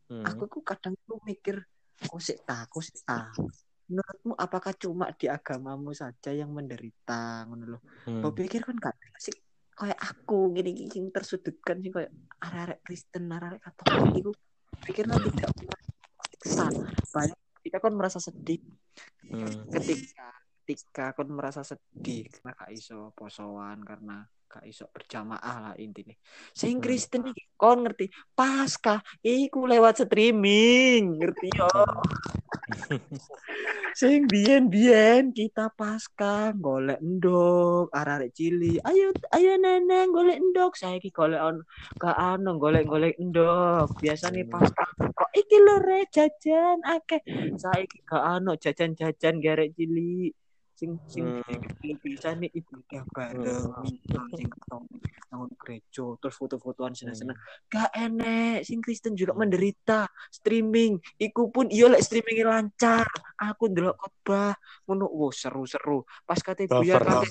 Hmm. 0.08 0.24
aku 0.24 0.48
tuh 0.48 0.64
kadang 0.64 0.96
tuh 1.04 1.20
mikir 1.20 1.60
kok 2.00 2.16
sih 2.16 2.40
tak 2.40 2.72
kok 2.72 2.80
sih 2.80 2.96
tak 3.04 3.36
menurutmu 3.88 4.32
apakah 4.36 4.72
cuma 4.76 5.12
di 5.16 5.28
agamamu 5.28 5.96
saja 5.96 6.32
yang 6.32 6.52
menderita? 6.52 7.44
Ngono 7.48 7.64
loh 7.76 7.82
Hmm. 8.08 8.24
Kau 8.24 8.32
pikir 8.32 8.64
kan 8.64 8.76
gak 8.80 8.96
sih 9.20 9.36
kayak 9.78 10.00
aku 10.00 10.50
gini 10.56 10.88
gini 10.90 11.08
tersudutkan 11.12 11.78
sih 11.84 11.92
kayak 11.92 12.12
arek 12.40 12.80
Kristen 12.82 13.28
arek 13.30 13.60
Katolik 13.60 14.24
itu 14.24 14.30
pikirnya 14.86 15.16
tidak 15.18 15.50
kesan 16.38 16.72
banyak 17.10 17.38
kita 17.64 17.78
kan 17.82 17.92
merasa 17.94 18.18
sedih 18.22 18.60
Hmm. 19.28 19.68
ketika 19.68 20.32
ketika 20.64 21.12
kon 21.12 21.28
merasa 21.36 21.60
sedih 21.60 22.32
karena 22.32 22.56
gak 22.56 22.72
iso 22.72 23.12
posoan 23.12 23.84
karena 23.84 24.24
gak 24.48 24.64
iso 24.64 24.88
berjamaah 24.88 25.56
lah 25.60 25.74
intinya 25.76 26.16
sing. 26.56 26.80
Kristen 26.80 27.28
iki 27.28 27.44
kon 27.54 27.84
ngerti 27.84 28.08
pasca 28.32 29.04
iku 29.20 29.68
lewat 29.68 30.08
streaming 30.08 31.20
ngerti 31.20 31.48
yo. 31.52 31.68
Sing 33.98 34.30
biyen 34.30 34.70
biyen 34.70 35.34
kita 35.34 35.74
pasca 35.74 36.54
golek 36.54 37.02
endok 37.02 37.90
arek 37.90 38.30
cili 38.30 38.78
ayo 38.86 39.10
ayo 39.34 39.52
neneng 39.58 40.14
golek 40.14 40.38
endok 40.38 40.78
saiki 40.78 41.10
golek 41.10 41.42
on 41.42 41.56
gak 41.98 42.14
ano 42.14 42.56
golek 42.62 42.86
golek 42.86 43.14
endok 43.18 43.90
biasanya 43.98 44.46
Hmm. 44.46 44.52
pasca 44.54 44.84
kok 45.02 45.30
iki 45.34 45.56
lho 45.58 45.76
re 45.82 46.00
jajan 46.14 46.78
akeh? 46.86 47.20
Saiki 47.58 48.06
gak 48.06 48.22
ano 48.22 48.54
jajan-jajan 48.54 49.42
gerek 49.42 49.74
cili 49.74 50.30
sing 50.78 50.94
sing 51.10 51.42
Hmm. 51.42 51.98
bisa 51.98 52.30
nih 52.38 52.54
ibadah 52.54 53.02
bareng 53.10 53.66
misal 53.82 54.22
sing 54.30 54.46
ketemu 54.46 54.86
nang 55.28 55.50
gereja. 55.58 56.06
Terus 56.22 56.34
foto-fotoan 56.38 56.94
seneng-seneng 56.94 57.34
gak 57.66 57.90
enek 57.92 58.62
sing 58.62 58.78
Kristen 58.78 59.18
juga 59.18 59.34
Hmm. 59.34 59.42
menderita 59.42 60.06
streaming. 60.30 61.02
Iku 61.18 61.50
pun 61.50 61.66
iya 61.68 61.90
lek 61.90 62.00
streamingnya 62.00 62.46
lancar. 62.46 63.10
Aku 63.34 63.66
ndelok 63.66 63.98
khotbah. 63.98 64.54
Ngono 64.86 65.10
wow 65.10 65.34
seru-seru 65.34 66.06
pas 66.22 66.38
kate 66.38 66.64
buya 66.64 67.02
Buffer. 67.02 67.26
kate 67.26 67.28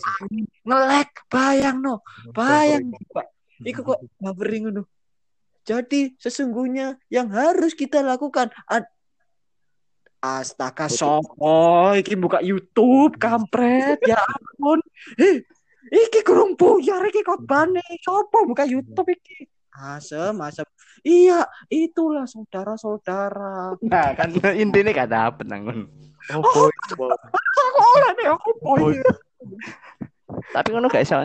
ngelek 0.62 1.12
bayang 1.32 1.80
no. 1.80 2.04
Bayang 2.36 2.92
Pak. 3.10 3.32
Iku 3.64 3.80
kok 3.82 4.00
buffering 4.22 4.68
ngono. 4.68 4.84
Jadi 5.64 6.16
sesungguhnya 6.16 7.00
yang 7.08 7.32
harus 7.32 7.72
kita 7.74 8.00
lakukan 8.00 8.52
ad- 8.68 8.92
Astaga 10.18 10.90
sopo 10.90 11.94
iki 11.94 12.18
buka 12.18 12.42
YouTube 12.42 13.22
kampret 13.22 14.02
ya 14.02 14.18
ampun. 14.18 14.82
Eh, 15.14 15.46
iki 15.94 16.26
kurung 16.26 16.58
buyar 16.58 17.06
iki 17.06 17.22
khotbane. 17.22 17.86
Sopo 18.02 18.50
buka 18.50 18.66
YouTube 18.66 19.14
iki? 19.14 19.46
Asem, 19.78 20.34
asem. 20.42 20.66
Iya, 21.06 21.46
itulah 21.70 22.26
saudara-saudara. 22.26 23.78
Nah, 23.86 24.10
kan 24.18 24.34
intinya 24.58 24.90
gak 24.90 25.14
dapet 25.14 25.46
nangun. 25.46 25.86
Oh, 26.34 26.42
boy. 26.42 26.74
Wow. 26.98 27.14
Ora 27.78 28.10
nek 28.18 28.28
aku 28.34 28.50
boy. 28.58 28.98
Tapi 30.50 30.68
ngono 30.74 30.90
gak 30.90 31.06
iso 31.06 31.22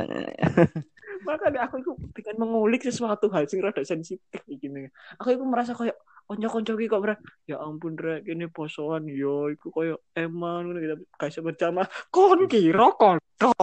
Makanya 1.23 1.71
aku 1.71 1.83
itu 1.83 1.93
pengen 2.15 2.37
mengulik 2.43 2.83
sesuatu 2.83 3.31
hal 3.31 3.47
sing 3.47 3.63
rada 3.63 3.83
sensitif 3.87 4.43
iki 4.51 4.67
nih. 4.67 4.91
Aku 5.23 5.35
itu 5.35 5.45
merasa 5.47 5.73
kayak 5.73 5.97
konco-konco 6.27 6.73
iki 6.79 6.87
kok 6.91 7.03
berat. 7.03 7.19
Ya 7.47 7.63
ampun 7.63 7.95
rek 7.99 8.27
ini 8.27 8.47
posoan 8.51 9.07
yo 9.07 9.51
iku 9.51 9.71
koyo 9.71 10.03
eman 10.15 10.71
ngono. 10.71 10.99
Gak 11.19 11.31
iso 11.31 11.41
berjamaah. 11.43 11.89
Kon 12.11 12.47
kira 12.51 12.91
konco. 12.99 13.55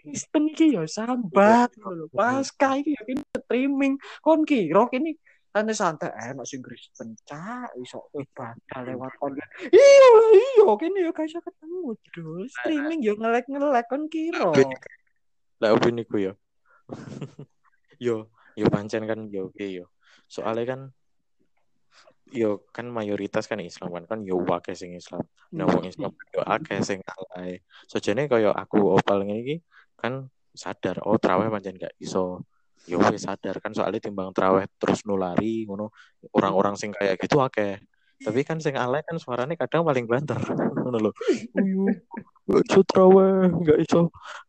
Kristen 0.00 0.44
iki 0.50 0.74
ya 0.74 0.86
sambat 0.86 1.74
lho. 1.78 2.06
Pasca 2.10 2.78
iki 2.78 2.94
ya 2.94 3.02
kini 3.04 3.22
streaming 3.36 3.94
kon 4.22 4.46
kira 4.46 4.86
kini 4.88 5.14
santai-santai 5.50 6.14
enak 6.30 6.46
sing 6.46 6.62
Kristen 6.62 7.18
cak 7.26 7.74
iso 7.82 8.06
ibadah 8.14 8.80
lewat 8.86 9.18
online. 9.18 9.50
Lah 9.66 10.28
iya 10.30 10.70
kini 10.78 10.98
ya 11.04 11.10
gak 11.10 11.26
iso 11.26 11.42
ketemu 11.42 11.98
Dul. 12.14 12.46
Streaming 12.46 13.00
yo 13.02 13.18
ngelek-ngelek 13.18 13.86
kon 13.90 14.06
kira. 14.06 14.54
Lah 15.60 15.76
opini 15.76 16.02
ku 16.08 16.16
yo. 16.16 16.32
yo, 18.06 18.32
yo 18.56 18.66
pancen 18.72 19.04
kan 19.04 19.28
yo 19.28 19.52
oke 19.52 19.66
yo. 19.68 19.92
Soalnya 20.24 20.64
kan 20.64 20.80
yo 22.30 22.62
kan 22.70 22.86
mayoritas 22.88 23.50
kan 23.50 23.58
Islam 23.60 23.90
kan 23.92 24.04
kan 24.06 24.18
yo 24.24 24.40
akeh 24.40 24.72
sing 24.72 24.96
Islam. 24.96 25.20
Nah, 25.52 25.68
Islam 25.84 26.16
yo 26.32 26.40
akeh 26.42 26.80
sing 26.80 27.04
alay. 27.04 27.60
Sojane 27.84 28.24
kaya 28.30 28.56
aku 28.56 28.96
opal 28.96 29.26
iki 29.28 29.60
kan 30.00 30.32
sadar 30.56 31.04
oh 31.04 31.20
traweh 31.20 31.52
pancen 31.52 31.76
gak 31.76 31.92
iso. 32.00 32.48
Yo 32.88 32.96
wis 32.96 33.28
sadar 33.28 33.60
kan 33.60 33.76
soalnya 33.76 34.00
timbang 34.00 34.32
traweh 34.32 34.64
terus 34.80 35.04
nulari 35.04 35.68
ngono 35.68 35.92
orang-orang 36.32 36.74
sing 36.80 36.90
kayak 36.96 37.20
gitu 37.20 37.36
akeh. 37.44 37.76
Tapi 38.20 38.40
kan 38.44 38.60
sing 38.60 38.76
alay 38.76 39.00
kan 39.00 39.16
suaranya 39.16 39.56
kadang 39.56 39.80
paling 39.82 40.04
banter 40.04 40.36
ngono 40.84 41.08
lho. 41.08 41.10
Uyu, 41.56 41.88
gak 42.44 42.62
iso 42.68 42.80
traweh, 42.84 43.48
gak 43.64 43.78
iso 43.80 44.00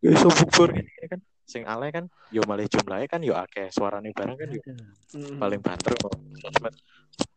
gak 0.04 0.12
iso 0.12 0.28
bukber 0.28 0.70
ini 0.76 1.08
kan. 1.08 1.20
Sing 1.48 1.64
alay 1.68 1.92
kan 1.92 2.08
yo 2.32 2.44
malah 2.48 2.68
jumlahnya 2.68 3.08
kan 3.08 3.24
yo 3.24 3.36
akeh, 3.36 3.72
suarane 3.72 4.12
bareng 4.12 4.36
kan 4.36 4.50
yo 4.52 4.64
Hmm. 5.12 5.44
paling 5.44 5.60
banter 5.60 5.92
kok. 5.92 6.16
Sosmed 6.40 6.72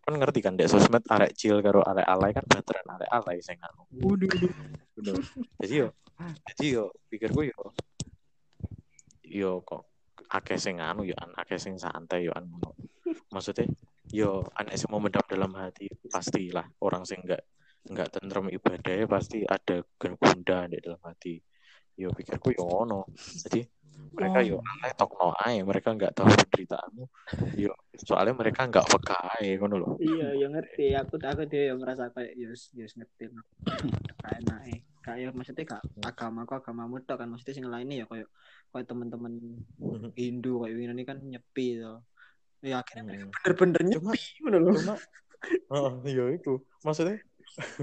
kan 0.06 0.14
ngerti 0.14 0.38
kan 0.46 0.54
dek 0.54 0.70
sosmed 0.70 1.02
arek 1.10 1.34
chill 1.34 1.58
karo 1.58 1.82
arek 1.82 2.06
alay 2.06 2.30
kan 2.30 2.46
banteran 2.46 2.86
arek 2.86 3.10
alay 3.10 3.42
sing 3.42 3.58
anu. 3.58 3.82
Waduh, 3.98 4.30
bener. 4.94 5.18
Jadi 5.58 5.74
yo 5.82 5.90
jadi 6.22 6.66
yo 6.70 6.84
pikirku 7.10 7.50
yo 7.50 7.58
yo 9.26 9.50
kok 9.66 9.90
akeh 10.30 10.54
sing 10.54 10.78
anu 10.78 11.02
yo 11.02 11.18
akeh 11.18 11.58
sing 11.58 11.74
santai 11.74 12.30
yo 12.30 12.32
an 12.38 12.46
ngono. 12.46 12.78
Maksudnya 13.34 13.66
yo 14.14 14.46
anek 14.54 14.78
sing 14.78 14.88
mau 14.94 15.02
mendam 15.02 15.26
dalam 15.26 15.50
hati 15.58 15.90
pastilah 16.06 16.62
orang 16.86 17.02
sing 17.02 17.18
enggak 17.26 17.42
enggak 17.90 18.08
tentrem 18.14 18.46
ibadahnya 18.48 19.06
pasti 19.10 19.42
ada 19.42 19.82
gundah 19.98 20.70
di 20.70 20.78
dalam 20.78 21.02
hati. 21.02 21.36
Yo 21.98 22.14
pikirku 22.14 22.54
yo 22.54 22.62
ngono. 22.62 23.10
Jadi 23.14 23.66
mereka 24.14 24.38
yo 24.42 24.58
alay 24.62 24.92
tok 24.94 25.10
no 25.18 25.34
ae, 25.34 25.62
mereka 25.62 25.94
enggak 25.94 26.14
tahu 26.14 26.26
penderitaanmu. 26.30 27.04
Yo 27.58 27.74
soalnya 27.98 28.34
mereka 28.34 28.66
enggak 28.66 28.86
peka 28.86 29.18
ae 29.38 29.58
ngono 29.58 29.76
loh. 29.78 29.92
Iya, 29.98 30.34
ya 30.38 30.46
ngerti. 30.50 30.94
Aku 30.94 31.18
aku 31.18 31.42
dia 31.50 31.74
yang 31.74 31.78
merasa 31.82 32.10
kayak 32.14 32.34
yus 32.38 32.70
yus 32.74 32.94
ngerti. 32.94 33.30
Kayak 34.22 34.38
enak 34.46 34.60
eh. 34.70 34.80
Kayak 35.04 35.36
maksudnya 35.36 35.64
kak 35.68 35.82
agama 36.00 36.48
kok 36.48 36.64
agamamu 36.64 36.96
tok 37.04 37.20
kan 37.20 37.28
maksudnya 37.28 37.54
sing 37.60 37.66
lainnya 37.68 38.02
ya 38.02 38.06
kayak 38.08 38.28
kayak 38.72 38.86
teman-teman 38.88 39.32
Hindu 40.16 40.64
kayak 40.64 40.74
ini 40.80 41.04
kan 41.04 41.18
nyepi 41.20 41.82
tuh. 41.82 42.00
Ya 42.64 42.80
akhirnya 42.80 43.02
mereka 43.04 43.24
Hmm. 43.24 43.34
bener-bener 43.36 43.80
Cuma- 43.92 44.12
nyepi 44.16 44.20
ngono 44.40 44.56
loh. 44.58 44.72
Cuma 44.74 44.94
oh, 45.68 45.90
iya 46.04 46.24
itu. 46.32 46.52
Maksudnya 46.80 47.20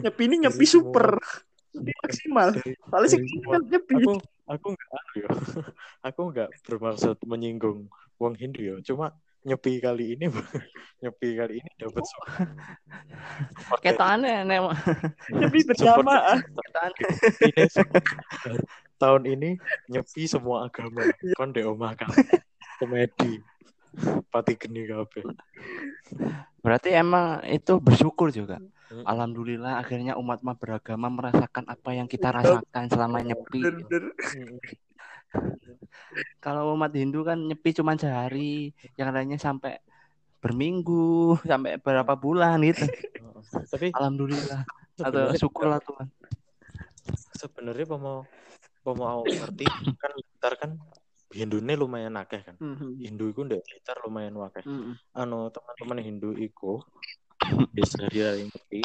Nyepi 0.02 0.22
ini 0.28 0.36
nyepi 0.44 0.58
Dari 0.60 0.68
super. 0.68 1.08
semua- 1.16 1.50
Nyepi 1.72 1.92
maksimal. 2.04 2.48
Soalnya 2.90 3.10
ini 3.14 3.30
semua- 3.32 3.54
kan 3.54 3.62
nyepi. 3.70 3.94
aku 3.96 4.12
aku 4.44 4.66
enggak 4.74 4.90
anu 4.92 5.14
yo. 5.16 5.30
aku 6.08 6.20
enggak 6.28 6.50
bermaksud 6.66 7.18
menyinggung 7.24 7.80
wong 8.18 8.34
Hindu 8.36 8.62
yo. 8.62 8.76
Cuma 8.82 9.14
nyepi 9.42 9.78
kali 9.78 10.06
ini 10.14 10.26
nyepi 11.02 11.28
kali 11.34 11.54
ini 11.58 11.70
dapat 11.78 12.02
dari- 13.70 13.82
ketokane 13.82 14.34
nek 14.44 14.60
Nyepi 15.30 15.60
semua- 15.72 16.42
baru 18.42 18.62
tahun 18.98 19.24
ini 19.28 19.50
nyepi 19.88 20.22
semua 20.26 20.66
agama 20.66 21.02
kon 21.34 21.50
dek 21.50 21.66
omah 21.66 21.98
kan 21.98 22.10
komedi 22.78 23.42
pati 24.32 24.56
geni 24.56 24.88
kabeh 24.88 25.36
berarti 26.62 26.94
emang 26.94 27.42
itu 27.50 27.82
bersyukur 27.82 28.30
juga. 28.30 28.62
Hmm. 28.92 29.08
Alhamdulillah 29.08 29.82
akhirnya 29.82 30.20
umat 30.20 30.46
umat 30.46 30.62
beragama 30.62 31.10
merasakan 31.10 31.66
apa 31.66 31.90
yang 31.96 32.06
kita 32.06 32.30
rasakan 32.30 32.86
selama 32.92 33.24
nyepi. 33.26 33.66
Kalau 36.44 36.76
umat 36.76 36.92
Hindu 36.92 37.24
kan 37.24 37.40
nyepi 37.40 37.72
cuma 37.72 37.96
sehari, 37.96 38.76
yang 39.00 39.16
lainnya 39.16 39.40
sampai 39.40 39.80
berminggu, 40.44 41.40
sampai 41.48 41.80
berapa 41.80 42.20
bulan 42.20 42.60
gitu. 42.68 42.84
tapi 43.72 43.96
Alhamdulillah 43.96 44.68
atau 45.02 45.34
syukurlah 45.34 45.82
Tuhan. 45.82 46.06
sebenarnya 47.34 47.98
mau 47.98 48.22
mau 48.86 49.26
ngerti 49.26 49.66
kan 49.98 50.12
Blitar 50.14 50.54
kan 50.62 50.78
Hindunya 51.32 51.74
lumayan 51.76 52.16
akeh 52.20 52.42
kan 52.44 52.56
Mhm. 52.60 53.00
Hindu 53.00 53.32
iku 53.32 53.48
ndek 53.48 53.64
Blitar 53.64 53.98
lumayan 54.04 54.36
akeh 54.38 54.64
Mhm. 54.64 54.94
anu 55.16 55.48
teman-teman 55.50 56.00
Hindu 56.04 56.36
iku 56.36 56.84
di 57.76 57.84
sehari 57.84 58.46
nyepi 58.46 58.80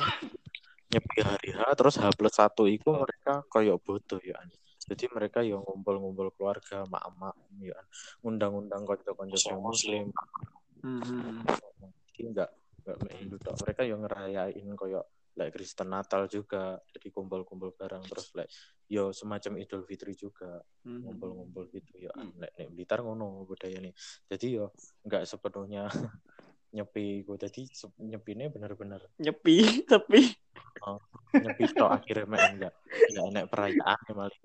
nyepi 0.87 1.17
hari 1.21 1.49
H 1.53 1.59
terus 1.75 1.99
H 1.99 2.07
plus 2.15 2.35
satu 2.35 2.71
iku 2.71 2.95
mereka 3.03 3.43
koyo 3.51 3.77
bodoh 3.83 4.23
ya 4.23 4.39
jadi 4.87 5.11
mereka 5.11 5.43
yang 5.43 5.67
ngumpul-ngumpul 5.67 6.31
keluarga 6.39 6.87
mak-mak 6.87 7.35
ya 7.59 7.75
an. 7.75 7.87
undang-undang 8.23 8.87
konco-konco 8.87 9.35
yang 9.35 9.61
muslim 9.61 10.07
Mhm. 10.87 11.43
jadi 12.15 12.21
enggak 12.31 12.51
enggak 12.87 12.97
Hindu 13.19 13.37
tok 13.43 13.57
mereka 13.67 13.83
yang 13.83 14.01
ngerayain 14.07 14.69
koyo 14.79 15.03
like 15.37 15.53
Kristen 15.53 15.93
Natal 15.93 16.31
juga 16.31 16.81
jadi 16.95 17.13
kumpul-kumpul 17.13 17.77
bareng 17.77 18.01
terus 18.09 18.33
like 18.33 18.49
yo 18.89 19.11
semacam 19.13 19.61
Idul 19.61 19.83
Fitri 19.85 20.15
juga 20.15 20.63
Mhm. 20.87 21.03
ngumpul-ngumpul 21.03 21.69
gitu 21.75 21.93
ya 21.99 22.13
nek 22.15 22.36
Blitar 22.87 23.03
ngono 23.03 23.43
budaya 23.43 23.83
nih 23.83 23.91
jadi 24.31 24.63
yo 24.63 24.65
nggak 25.03 25.27
sepenuhnya 25.27 25.91
nyepi 26.79 27.27
gue 27.27 27.35
jadi 27.35 27.67
se- 27.67 27.99
nyepine 27.99 28.47
bener-bener 28.47 29.03
Nyepi 29.19 29.59
tapi 29.91 30.23
nyepi 31.35 31.65
tok 31.75 31.91
akhirnya 31.91 32.31
mek 32.31 32.43
enggak 32.47 32.75
enggak 33.11 33.25
enek 33.27 33.45
perayaan 33.51 33.99
ya 34.07 34.13
malah 34.15 34.39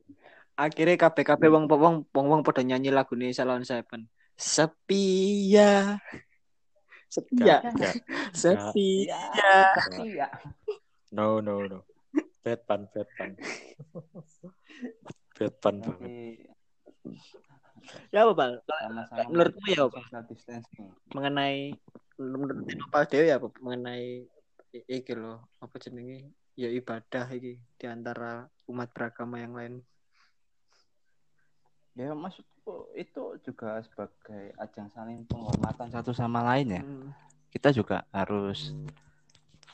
akhirnya 0.57 0.97
KPKP 0.97 1.53
wong 1.53 1.69
wong 1.69 1.95
wong 2.09 2.25
wong 2.33 2.41
pada 2.41 2.65
nyanyi 2.65 2.89
lagu 2.89 3.13
nih 3.13 3.29
Salon 3.29 3.61
Seven. 3.61 4.09
Sepi 4.33 5.05
ya 5.53 6.01
sepi 7.13 7.45
ya 7.45 7.61
sepi. 8.33 9.05
Iya. 9.05 10.29
no 11.13 11.45
no 11.45 11.61
no. 11.69 11.85
Bad 12.41 12.65
pan 12.65 12.89
bad 12.89 13.05
pan 13.13 13.37
bad 15.37 15.53
pan 15.61 15.75
banget 15.77 16.49
ya 18.13 18.25
apa 18.25 18.33
Bal? 18.33 18.51
Menurutmu 19.29 19.65
ya 19.71 19.87
apa 19.87 19.99
social 20.05 20.23
distancing. 20.29 20.87
mengenai 21.15 21.75
menurut 22.21 22.65
apa 22.91 23.07
Dewi 23.09 23.27
ya 23.33 23.41
apa 23.41 23.47
mengenai 23.59 24.25
iki 24.71 25.13
loh 25.17 25.49
apa 25.59 25.75
jenenge 25.81 26.31
ya 26.55 26.69
ibadah 26.69 27.27
iki 27.33 27.59
di 27.59 27.85
antara 27.85 28.47
umat 28.69 28.91
beragama 28.93 29.41
yang 29.41 29.55
lain 29.57 29.75
Ya 31.91 32.15
maksudku 32.15 32.87
itu 32.95 33.35
juga 33.43 33.83
sebagai 33.83 34.55
ajang 34.63 34.87
saling 34.95 35.27
penghormatan 35.27 35.91
satu 35.91 36.15
sama 36.15 36.39
lain 36.39 36.79
ya. 36.79 36.83
Hmm. 36.87 37.11
Kita 37.51 37.75
juga 37.75 38.07
harus 38.15 38.71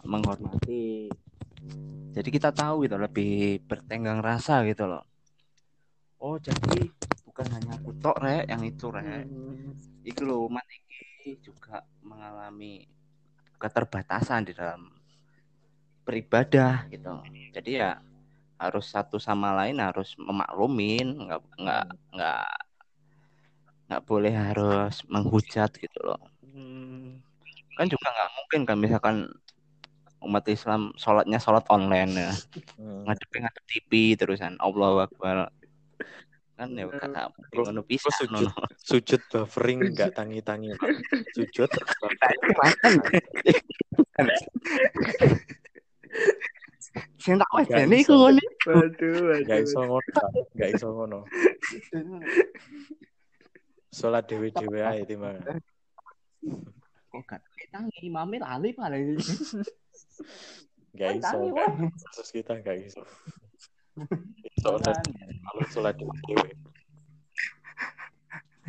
menghormati 0.01 1.14
jadi 2.18 2.30
kita 2.34 2.49
tahu 2.49 2.86
gitu 2.86 2.97
lebih 2.97 3.62
bertenggang 3.66 4.22
rasa 4.22 4.66
gitu 4.66 4.86
loh 4.86 5.05
oh 6.22 6.38
jadi 6.38 6.89
bukan 7.38 7.54
hanya 7.54 7.78
aku 7.78 7.94
tok 8.02 8.18
rek 8.18 8.50
yang 8.50 8.66
itu 8.66 8.90
rek 8.90 9.30
Hmm. 9.30 9.78
itu 10.02 10.26
loh 10.26 10.50
umat 10.50 10.66
ini 10.66 11.38
juga 11.38 11.86
mengalami 12.02 12.90
keterbatasan 13.62 14.42
di 14.42 14.58
dalam 14.58 14.90
beribadah 16.02 16.90
gitu 16.90 17.14
jadi 17.54 17.70
ya 17.70 17.92
harus 18.58 18.90
satu 18.90 19.22
sama 19.22 19.54
lain 19.54 19.78
harus 19.78 20.18
memaklumin 20.18 21.14
nggak 21.30 21.42
nggak 21.62 21.86
nggak 22.10 22.50
nggak 23.86 24.02
boleh 24.02 24.34
harus 24.34 25.06
menghujat 25.06 25.70
gitu 25.78 26.00
loh 26.02 26.18
Hmm. 26.42 27.22
kan 27.78 27.86
juga 27.86 28.10
nggak 28.10 28.30
mungkin 28.34 28.62
kan 28.66 28.78
misalkan 28.82 29.16
umat 30.26 30.42
Islam 30.50 30.90
sholatnya 30.98 31.38
sholat 31.38 31.70
online 31.70 32.18
ya 32.18 32.32
Hmm. 32.82 33.06
ngadepin 33.06 33.46
ngadep 33.46 33.66
TV 33.70 33.92
terusan 34.18 34.58
Allah 34.58 35.06
Akbar 35.06 35.54
kan 36.58 36.74
ya 36.74 36.89
kata 36.89 37.30
ngono 37.53 37.86
pisan 37.86 38.10
sujud 38.18 38.49
sujud 38.82 39.22
buffering 39.30 39.80
nggak 39.93 40.18
tangi-tangi. 40.18 40.74
Sujud. 41.38 41.70
Sing 47.22 47.38
tak 47.38 47.51
wajane 47.53 48.01
iso. 48.01 48.10
iku 48.10 48.14
ngono 48.18 48.41
Waduh, 48.66 49.38
nggak 49.45 49.60
waduh. 49.62 49.68
iso 49.70 49.80
ngono 49.86 50.08
Pak. 50.18 50.30
nggak 50.58 50.70
iso 50.74 50.88
ngono. 50.89 51.20
Sholat 53.93 54.24
dewi 54.26 54.49
dewi 54.49 54.80
aja 54.82 55.05
timbangan 55.05 55.62
kok 57.08 57.24
gak 57.26 57.41
tangi? 57.74 57.97
Imame 58.05 58.38
lali 58.38 58.70
paling. 58.74 59.18
Iso 59.18 59.62
tangi 60.97 61.47
nggak 61.53 61.70
wae 61.78 61.89
kasus 62.10 62.30
kita 62.34 62.58
nggak 62.62 62.78
iso 62.82 63.01
kalau 64.62 65.64
sholat 65.72 65.95
dewi 65.98 66.18
dewi 66.28 66.50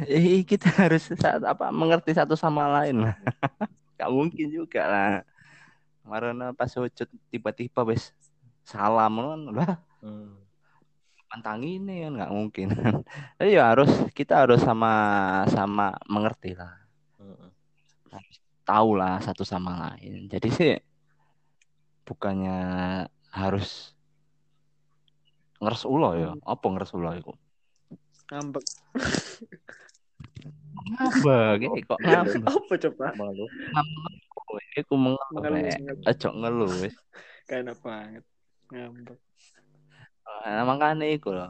Eh, 0.07 0.47
kita 0.47 0.71
harus 0.79 1.11
saat 1.11 1.43
apa 1.43 1.75
mengerti 1.75 2.15
satu 2.15 2.39
sama 2.39 2.71
lain 2.71 3.03
lah. 3.03 3.19
Gak 3.99 4.15
mungkin 4.15 4.47
juga 4.47 4.87
lah. 4.87 5.11
Kemarin 6.07 6.55
pas 6.55 6.71
sujud 6.71 7.11
tiba-tiba 7.35 7.83
wes 7.83 8.15
salam 8.63 9.17
kan 9.17 9.41
lah 9.49 9.73
hmm. 10.05 10.37
pantang 11.29 11.65
ini 11.65 12.05
kan 12.05 12.13
nggak 12.21 12.33
mungkin. 12.33 12.67
Jadi 13.41 13.51
ya 13.59 13.73
harus 13.73 13.91
kita 14.13 14.45
harus 14.45 14.61
sama-sama 14.65 15.97
mengerti 16.09 16.53
lah, 16.57 16.73
Hmm. 17.19 17.51
tahu 18.65 18.97
lah 18.97 19.21
satu 19.21 19.43
sama 19.45 19.77
lain. 19.93 20.31
Jadi 20.31 20.49
sih 20.49 20.75
bukannya 22.09 22.61
harus 23.35 23.98
ngeres 25.59 25.85
ulo 25.87 26.09
ya. 26.15 26.31
Apa 26.47 26.67
ngeres 26.71 26.93
ulo 26.95 27.11
itu? 27.15 27.33
Ngambek. 28.29 28.65
Ngambek, 30.79 31.59
ini 31.65 31.81
kok 31.85 31.99
ngambek. 32.01 32.43
Apa 32.47 32.75
coba? 32.89 33.07
malu 33.17 33.47
Iku. 34.79 34.95
Mengeluh, 34.97 35.61
Rek. 35.65 35.79
mengeluh. 35.81 36.09
Ojo 36.09 36.29
ngeluh 36.33 36.71
wis. 36.83 36.97
Gak 37.51 37.59
enak 37.67 37.79
banget. 37.83 38.25
Ngambek. 38.73 39.19
Nah, 40.29 40.65
makanya 40.65 41.07
iku 41.09 41.35
lho. 41.35 41.47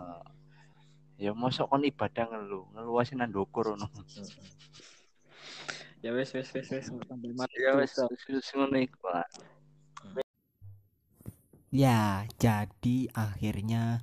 Ya 1.19 1.35
mosok 1.35 1.67
kon 1.67 1.83
ibadah 1.83 2.31
ngeluh, 2.31 2.71
ngeluh 2.75 2.95
wis 3.03 3.11
nang 3.15 3.31
ndukur 3.35 3.75
ngono. 3.75 3.91
Hmm. 3.91 4.31
Ya 5.99 6.15
wes 6.15 6.31
wes 6.31 6.47
wes 6.55 6.71
wes 6.71 6.87
sampai 6.87 7.35
mati. 7.35 7.59
Ya 7.59 7.75
wis 7.75 7.99
wis 8.31 8.49
ngono 8.55 8.79
iku. 8.79 9.03
Ya, 11.69 12.25
jadi 12.41 13.13
akhirnya 13.13 14.01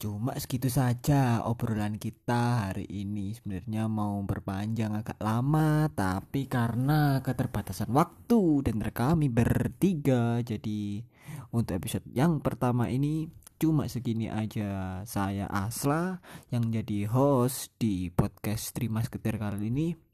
cuma 0.00 0.32
segitu 0.40 0.72
saja 0.72 1.44
obrolan 1.44 2.00
kita 2.00 2.72
hari 2.72 2.88
ini. 2.88 3.36
Sebenarnya 3.36 3.84
mau 3.84 4.16
berpanjang 4.24 4.96
agak 4.96 5.20
lama, 5.20 5.92
tapi 5.92 6.48
karena 6.48 7.20
keterbatasan 7.20 7.92
waktu 7.92 8.64
dan 8.64 8.80
kami 8.80 9.28
bertiga, 9.28 10.40
jadi 10.40 11.04
untuk 11.52 11.76
episode 11.76 12.08
yang 12.16 12.40
pertama 12.40 12.88
ini 12.88 13.28
cuma 13.60 13.84
segini 13.84 14.32
aja. 14.32 15.04
Saya 15.04 15.52
Asla 15.52 16.16
yang 16.48 16.72
jadi 16.72 17.04
host 17.12 17.76
di 17.76 18.08
podcast 18.08 18.72
Trimas 18.72 19.12
Ketir 19.12 19.36
kali 19.36 19.68
ini 19.68 20.09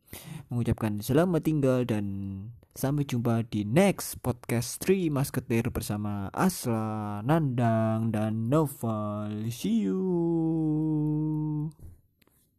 mengucapkan 0.52 1.00
selamat 1.00 1.42
tinggal 1.42 1.82
dan 1.88 2.04
sampai 2.76 3.08
jumpa 3.08 3.42
di 3.48 3.64
next 3.64 4.20
podcast 4.20 4.84
3 4.84 5.08
Masketir 5.08 5.72
bersama 5.72 6.28
Asla, 6.36 7.24
Nandang, 7.24 8.12
dan 8.12 8.52
Novel. 8.52 9.48
See 9.48 9.88
you. 9.88 9.96